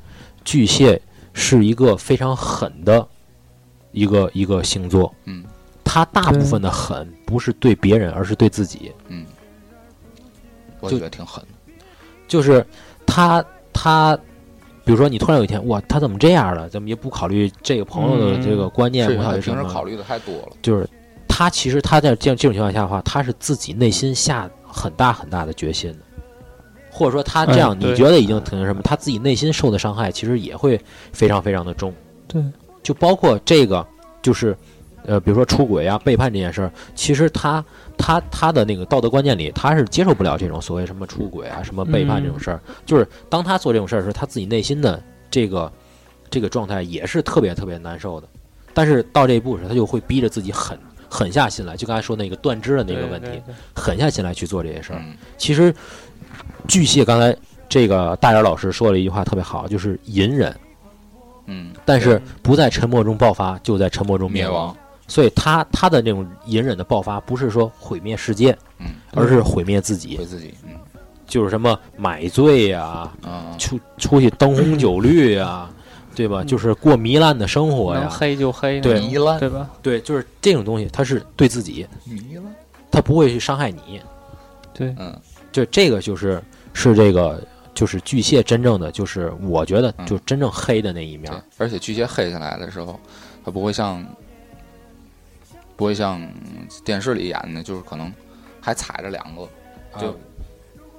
[0.45, 1.01] 巨蟹
[1.33, 3.07] 是一个非常狠的
[3.93, 5.15] 一个一个星座。
[5.25, 5.45] 嗯
[5.89, 8.91] 他大部分的狠不是对别人，而是对自己。
[9.09, 9.25] 嗯，
[10.87, 11.49] 我就觉得挺狠的。
[12.29, 12.65] 就是
[13.07, 14.17] 他他，
[14.85, 16.69] 比如说你突然有一天，哇，他怎么这样了？
[16.69, 19.57] 怎么也不考虑这个朋友的这个观念，是因为不考虑什么？
[19.57, 20.49] 平时考虑的太多了。
[20.63, 20.89] 就是
[21.29, 25.99] 他其实他在这样这种情况下的话，他是自己内心下很大很大的决心的，
[26.91, 30.81] 或者说他这样你觉得已经挺什么，他自己内心受的伤害其实也会
[31.13, 31.93] 非常非常的重。
[32.27, 32.43] 对，
[32.83, 33.87] 就包括这个，
[34.21, 34.57] 就是
[35.07, 37.65] 呃，比如说出轨啊、背叛这件事儿，其实他
[37.97, 42.61] 他他的那个道德观念里，他是接受不了这种所谓什么出轨啊、什么背叛这种事儿。
[42.85, 45.73] 就是当他做这种事儿的时候，他自己内心的这个
[46.29, 48.29] 这个状态也是特别特别难受的。
[48.75, 50.79] 但是到这一步时，他就会逼着自己狠
[51.09, 53.41] 狠下心来，就刚才说那个断肢的那个问题，
[53.75, 54.99] 狠下心来去做这些事儿。
[55.01, 55.75] 嗯其实
[56.69, 57.35] 巨蟹刚才
[57.69, 60.55] 这个大眼老师说了一句话特别好，就是隐忍，
[61.47, 64.67] 嗯，但是不在沉默中爆发，就在沉默中灭亡。
[64.67, 64.77] 亡。
[65.09, 70.17] 所以他他的那种隐忍的爆发，不是说毁灭世界，嗯，而是毁灭自己。
[70.17, 70.55] 毁，自己。
[70.65, 70.71] 嗯。
[71.27, 75.69] 就是什么买醉呀、嗯出出去灯红酒绿呀、
[76.15, 76.45] 对吧？
[76.45, 79.01] 就是过糜烂的生活呀，黑就黑，对。
[79.01, 79.69] 糜烂对吧？
[79.83, 82.45] 对，就是这种东西，它是对自己，糜烂。
[82.93, 84.01] 它不会去伤害你。
[84.73, 85.19] 对，嗯。
[85.51, 86.41] 就这个就是
[86.75, 87.43] 是这个
[87.75, 90.07] 就是巨蟹真正的就是我觉得嗯。
[90.07, 91.33] 就真正黑的那一面。
[91.33, 93.01] 对，，而且巨蟹黑下来的时候，
[93.45, 94.07] 它不会像
[95.77, 96.21] 不会像
[96.85, 98.13] 电视里演的，就是可能
[98.61, 99.49] 还踩着两个，
[99.99, 100.15] 就啊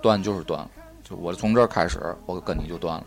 [0.02, 0.70] 断就是断了。
[1.04, 3.06] 就我从这儿开始，我跟你就断了。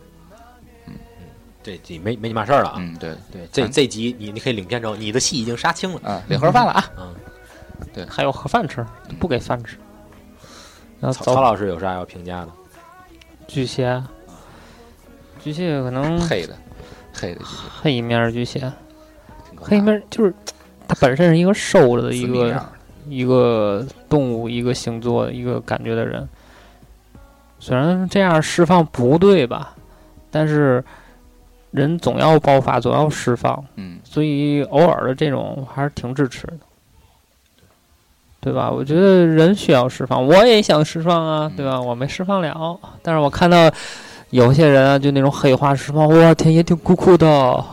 [1.63, 2.77] 这集没没你嘛事儿了啊。
[2.79, 6.01] 嗯，对，对，这这集你你可以领片酬你的戏已经杀青了。
[6.09, 6.91] 啊，领盒饭了啊。
[6.97, 7.15] 嗯，
[7.93, 8.85] 对还有盒饭吃，
[9.19, 9.77] 不给饭吃。
[10.99, 12.49] 然后曹曹老师有啥要评价的？
[13.47, 14.03] 巨蟹，
[15.39, 16.57] 巨蟹可能黑的，
[17.13, 18.73] 黑的，黑一面儿巨蟹，
[19.55, 20.35] 黑一面就是
[20.91, 22.61] 它本身是一个瘦了的一个
[23.09, 26.29] 一个动物、一个星座、一个感觉的人。
[27.61, 29.73] 虽然这样释放不对吧，
[30.33, 30.83] 但是
[31.71, 36.59] 人总要爆发，总要释放，嗯所以偶尔的这种还是挺支持的，
[38.41, 38.69] 对吧？
[38.69, 41.81] 我觉得人需要释放，我也想释放啊，对吧？
[41.81, 43.71] 我没释放了，但是我看到
[44.31, 47.65] 有些人啊，就那种黑化释放，我天，也挺酷酷的。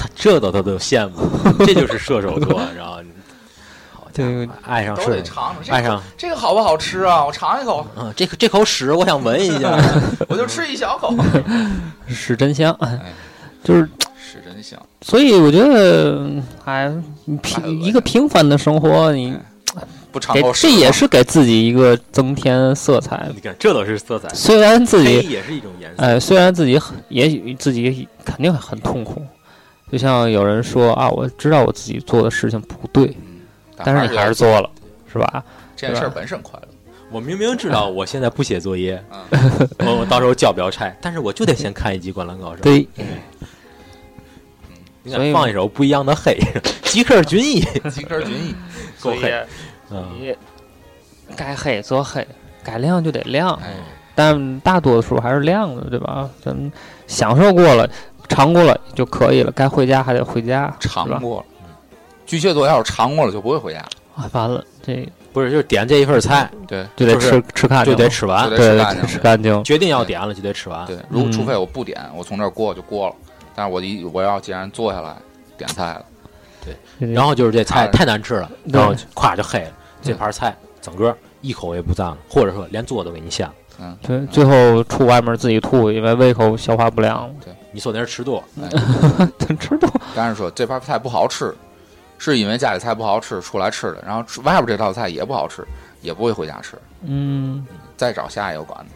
[0.00, 1.28] 他这都他都羡慕，
[1.66, 2.94] 这就是射手座，然后
[3.92, 5.76] 好家对伙，爱上都得尝尝。
[5.76, 7.22] 爱上这个好不好吃啊？
[7.22, 9.78] 我尝一口，嗯，这这口屎我想闻一下。
[10.26, 11.14] 我就吃一小口。
[12.08, 12.98] 屎真香，哎
[13.62, 13.82] 就是
[14.16, 14.80] 屎真香。
[15.02, 16.30] 所以我觉得，
[16.64, 16.90] 哎，
[17.42, 19.36] 平一个平凡的生活，你
[20.10, 23.28] 不尝给口屎这也是给自己一个增添色彩。
[23.34, 26.02] 你看，这都是色彩，虽然自己，也是一种颜色。
[26.02, 29.22] 哎，虽然自己很，也许自己肯定很痛苦，
[29.90, 33.40] 就像有人说啊，我知道我自己做的事情不对，嗯，
[33.76, 34.70] 但是你还是做了，
[35.10, 35.42] 是吧？
[35.76, 36.68] 这件事儿本身快乐。
[37.10, 42.58] 我明明知道我现在不写作业，嗯我我到时候交不了差，但是我就得先看一集《灌篮高手》。
[42.62, 42.86] 对，
[45.02, 46.38] 你所以放一首不一样的黑，
[46.84, 47.60] 吉克隽逸，
[47.90, 48.54] 吉克隽逸，
[49.00, 49.44] 够黑
[49.90, 50.36] 嗯，你
[51.34, 52.24] 该黑则黑，
[52.62, 53.74] 该亮就得亮，哎，
[54.14, 56.30] 但大多数还是亮的，对吧？
[56.44, 56.70] 咱们
[57.08, 57.90] 享受过了，
[58.30, 61.46] 尝过了就可以了，该回家还得回家，尝过了。
[62.24, 63.88] 巨蟹座要是尝过了，就不会回家了。
[64.16, 69.62] 啊，完了，这不是就是点这一份菜对，就得吃吃干净就，得吃完对，吃干净。
[69.64, 70.86] 决定要点了就得吃完。
[70.86, 71.32] 对，如嗯。
[71.32, 73.14] 除非我不点，我从这儿过就过了。
[73.54, 75.14] 但是我一我要既然坐下来
[75.58, 76.04] 点菜了，
[76.64, 83.54] 对然后就是这菜太难吃了，然后咵就黑了，这盘菜整个一口也不占了，或者说连做都给你掀了。
[83.80, 87.28] 嗯，对，最后出外面自己吐，因为胃口消化不良，
[87.72, 88.42] 你说那是吃多，
[89.60, 91.54] 吃多但是说这盘菜不好吃，
[92.18, 95.66] 是因为家里菜不好吃出来吃的，然后外边这道菜也不好吃，
[96.02, 97.66] 也不会回家吃，嗯，
[97.96, 98.94] 再找下一个馆子。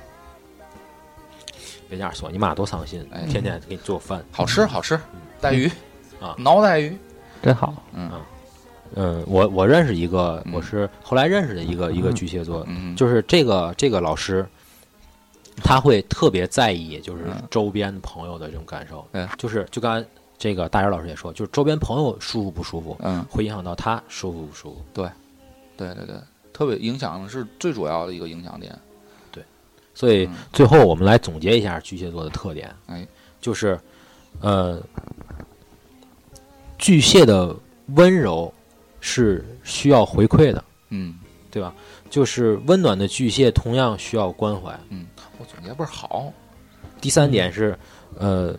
[1.89, 4.25] 别这样说，你妈多伤心哎，天天给你做饭。
[4.33, 4.99] 好吃好吃，
[5.41, 5.71] 带鱼
[6.21, 6.97] 啊脑带鱼，
[7.43, 7.75] 真好。
[7.93, 8.11] 嗯
[8.97, 14.47] 嗯，我我认识一个，嗯我是后来认识的一个一个巨蟹座，嗯，就是这个这个老师，
[15.63, 17.43] 他会特别在意就是嗯。
[17.51, 19.07] 周边朋友的这种感受。
[19.13, 24.85] 嗯，就是就刚才这个大眼老师也说，就是周边朋友舒服不舒服，嗯，会影响到他舒服不舒服。
[24.93, 25.09] 对
[25.77, 26.17] 对对对，
[26.53, 28.77] 特别影响是最主要的一个影响点。
[29.31, 29.43] 对
[29.95, 30.35] 所以嗯。
[30.53, 33.07] 最后我们来总结一下巨蟹座的特点，哎，
[33.41, 33.79] 就是
[34.41, 34.83] 呃，
[36.79, 37.55] 巨蟹的
[37.95, 38.53] 温柔
[39.01, 41.19] 是需要回馈的，嗯。
[41.51, 41.73] 对吧？
[42.11, 44.77] 就是温暖的巨蟹同样需要关怀。
[44.89, 45.07] 嗯，
[45.39, 46.33] 我总结倍儿好。
[47.01, 47.79] 第三点是，
[48.19, 48.57] 呃，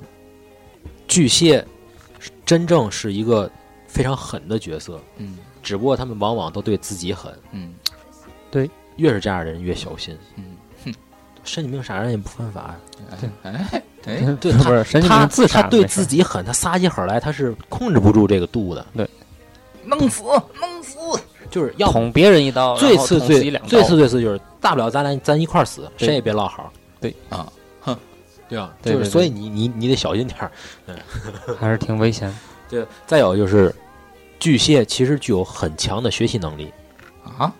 [1.08, 1.66] 巨蟹
[2.46, 3.50] 真正是一个
[3.88, 7.74] 非常狠的角色，嗯只不过他们往往都对自己狠，嗯
[8.52, 10.18] 对越是这样的人越小心。
[10.36, 10.94] 嗯，哼
[11.44, 12.76] 神经病杀人也不犯法，
[13.12, 19.10] 哎哎哎，对不是神经病自杀他对自己狠，他撒起狠来他是控制不住这个度的，对
[19.84, 20.24] 弄死
[20.60, 20.98] 弄死！
[21.50, 26.72] 就是要捅别人一刀，最次最最次最次就是大不了咱俩咱一块儿死，谁也别落好。
[27.00, 27.98] 对啊，哼，
[28.50, 28.74] 对啊？
[28.82, 30.52] 就是所以你你你得小心点儿。
[31.60, 32.36] 还是挺危险的。
[32.70, 33.74] 对，再有就是
[34.40, 36.72] 巨蟹其实具有很强的学习能力，
[37.38, 37.54] 啊，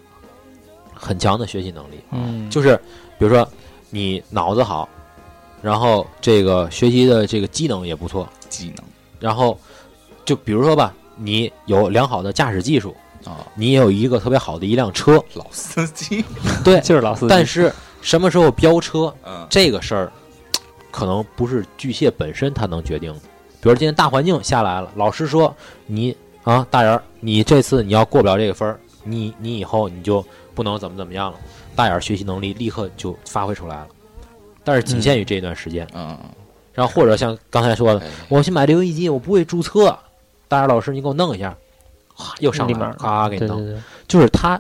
[0.94, 2.00] 很强的学习能力。
[2.12, 2.76] 嗯，就是
[3.20, 3.48] 比如说
[3.90, 4.90] 你脑子好，
[5.62, 8.84] 然后这个学习的这个机能也不错，技能
[9.20, 9.58] 然后
[10.26, 12.96] 就比如说吧，你有良好的驾驶技术，
[13.26, 16.24] 啊，你也有一个特别好的一辆车，老司机。
[16.64, 17.28] 对，就是老司机。
[17.28, 20.12] 但是什么时候飙车嗯这个事儿，
[20.92, 23.20] 可能不是巨蟹本身他能决定的。
[23.62, 25.54] 比如今天大环境下来了，老师说
[25.88, 30.24] 你啊，大眼儿，你这次你要过不了这个分儿，你你以后你就
[30.54, 31.40] 不能怎么怎么样了。
[31.76, 33.88] 大眼儿学习能力立刻就发挥出来了，
[34.64, 35.88] 但是仅限于这一段时间。
[35.94, 36.18] 嗯，
[36.74, 39.98] 然后或者像刚才说的，哎我去买这游戏机，我不会注册，
[40.48, 41.58] 大眼老师你给我弄一下，
[42.16, 43.58] 哗又上来了，咔给你弄。
[43.58, 44.60] 对对对，就是他，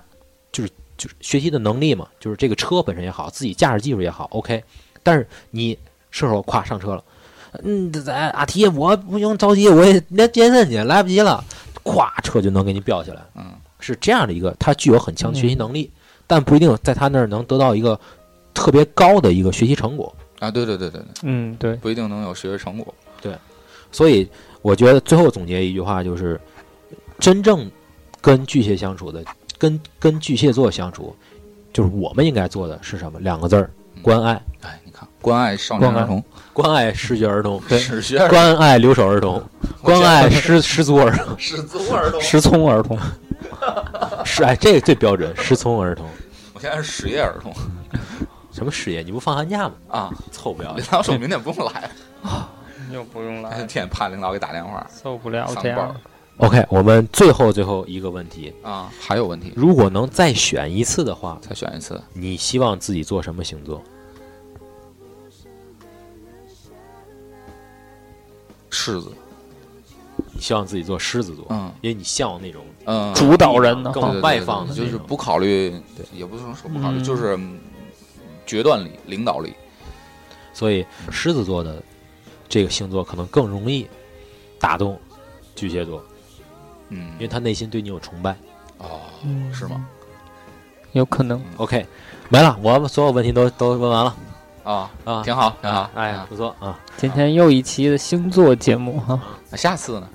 [0.51, 4.63] 就是就是学习的能力嘛，就是这个车本身也好，自己驾驶技术也好，OK。
[5.01, 5.77] 但是你
[6.11, 7.03] 射手咵上车了，
[7.63, 11.43] 嗯，咱阿提我不用着急，我也连健身去，来不及了，
[11.83, 13.45] 咵车就能给你飙起来，嗯，
[13.79, 15.89] 是这样的一个，他具有很强的学习能力，
[16.27, 17.99] 但不一定在他那儿能得到一个
[18.53, 20.13] 特别高的一个学习成果。
[20.39, 22.93] 啊，对对对对对，嗯对，不一定能有学习成果。
[23.21, 23.33] 对
[23.91, 24.29] 所以
[24.61, 26.39] 我觉得最后总结一句话就是，
[27.19, 27.69] 真正
[28.21, 29.23] 跟巨蟹相处的，
[29.57, 31.15] 跟跟巨蟹座相处，
[31.73, 33.19] 就是我们应该做的是什么？
[33.19, 33.69] 两个字儿：
[34.01, 39.41] 关爱，哎，你看，关爱少年儿童，关爱失学儿童， 失学关爱留守儿童，
[39.81, 42.21] 关爱失失足儿童， 失足儿童。
[42.21, 42.97] 失聪儿童。
[44.23, 46.05] 是哎，这个最标准，失聪儿童。
[46.53, 47.53] 我现在是失业儿童
[48.51, 49.01] 什么失业？
[49.01, 49.73] 你不放寒假吗？
[49.89, 50.09] 啊！
[50.31, 50.81] 凑不要脸！
[50.83, 51.89] 领导说明天不用来
[52.23, 52.49] 了，
[52.93, 55.95] 又不用来天天怕领导给打电话凑不了上班这样。
[56.37, 58.91] OK，我们最后最后一个问题，啊。
[58.99, 62.01] 还有问题，如果能再选一次的话，再选一次。
[62.13, 63.81] 你希望自己做什么星座？
[68.69, 69.09] 狮子，
[70.33, 73.91] 你希望自己做狮子座，嗯因为你向往那种嗯，主导人呢？
[73.93, 77.57] 更外放的就是不考虑对，也不是说不考虑，嗯就是嗯
[78.45, 79.53] 决断力、领导力。
[80.53, 81.81] 所以狮子座的
[82.49, 83.87] 这个星座可能更容易
[84.59, 84.99] 打动
[85.55, 86.03] 巨蟹座，
[86.89, 88.35] 嗯因为他内心对你有崇拜。
[88.77, 89.85] 哦，嗯是吗？
[90.93, 91.41] 有可能。
[91.57, 91.85] OK，
[92.29, 94.15] 没了，我们所有问题都都问完了
[94.63, 95.89] 啊，啊，挺好，挺好。
[95.95, 96.77] 哎呀，不错啊。
[96.97, 99.19] 今天又一期的星座节目哈，
[99.49, 100.09] 那下次呢？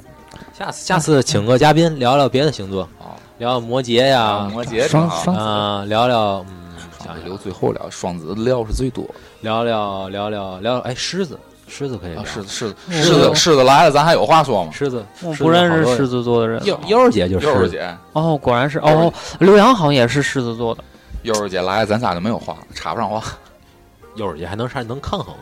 [0.52, 5.22] 下次下次请个嘉宾聊聊别的星座，哦，聊聊摩羯呀，摩羯挺好。
[5.22, 9.04] 双双啊，聊聊嗯，想留最后聊，双子的料是最多。
[9.42, 11.38] 聊聊聊聊聊，哎，狮子，
[11.70, 14.72] 狮子可以狮子，狮子，嗯狮子，狮子来了，咱还有话说吗？
[14.72, 16.62] 狮子，我不认识狮子子座的人。
[16.66, 20.82] 悠悠儿姐就是狮子，悠儿姐，哦，果然是哦，刘洋好像也是狮子座的。
[21.22, 23.22] 悠儿姐来了，咱仨就没有话了，插不上话。
[24.16, 25.34] 悠儿姐还能啥能抗衡。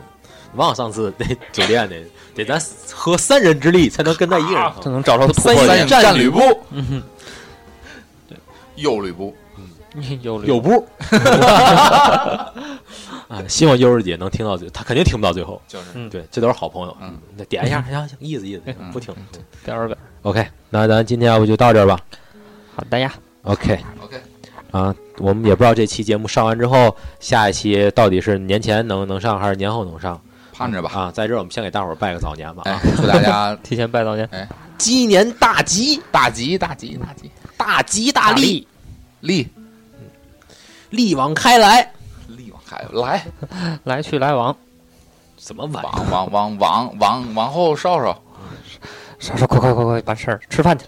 [0.55, 1.95] 忘了上次那酒店那，
[2.33, 2.59] 得咱
[2.91, 4.93] 合三人之力才能跟他一个人这衡。
[4.93, 5.87] 能找着突三人破点。
[5.87, 6.39] 战吕布，
[6.71, 6.85] 嗯
[8.29, 8.35] 哼，
[8.75, 9.35] 忧吕布，
[10.21, 10.87] 有有不。
[13.29, 15.61] 啊，希望悠儿姐能听到最，她肯定听不到最后。
[15.67, 16.97] 就是嗯对，这都是好朋友。
[16.99, 19.13] 嗯，那点一下，行行，意思意思嗯，不听。
[19.63, 20.01] 点儿点儿。
[20.23, 21.99] OK，那咱今天要不就到这儿吧。
[22.75, 23.13] 好的呀
[23.43, 24.19] ，OK，OK，
[24.71, 30.19] 啊，我们也不知道这期节目上完之后，下一期到底是年前能能上还是年后能上
[30.51, 30.89] 盼着吧。
[30.93, 31.11] 啊？
[31.13, 32.63] 在这儿我们先给大伙儿拜个早年吧。
[32.97, 34.27] 祝大家 提前拜早年。
[34.31, 34.47] 哎
[34.79, 38.65] 鸡年大吉，大吉大吉大吉大吉大利，
[39.19, 39.45] 利
[40.89, 41.91] 力往开来。
[42.27, 43.25] 力往开来，
[43.85, 44.55] 来去来往，
[45.37, 45.67] 怎么？
[45.73, 48.15] 往往往往往往后稍稍，
[49.17, 50.85] 啥时候快快快快办事儿，吃饭去，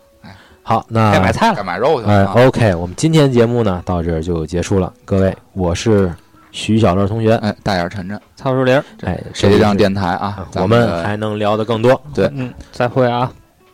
[0.61, 1.55] 好，那该买菜了。
[1.55, 2.45] 该买肉去哎了哎。
[2.45, 4.93] ，OK，我们今天节目呢到这儿就结束了。
[5.03, 6.13] 各位，我是
[6.51, 7.33] 徐小乐同学。
[7.37, 10.47] 哎，大眼晨晨，曹树林儿，哎，谁这张，电台啊？
[10.55, 11.99] 我们还能聊得更多。
[12.13, 13.31] 对嗯，再会啊，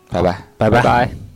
[0.10, 0.42] 拜拜。
[0.58, 1.27] 拜拜拜。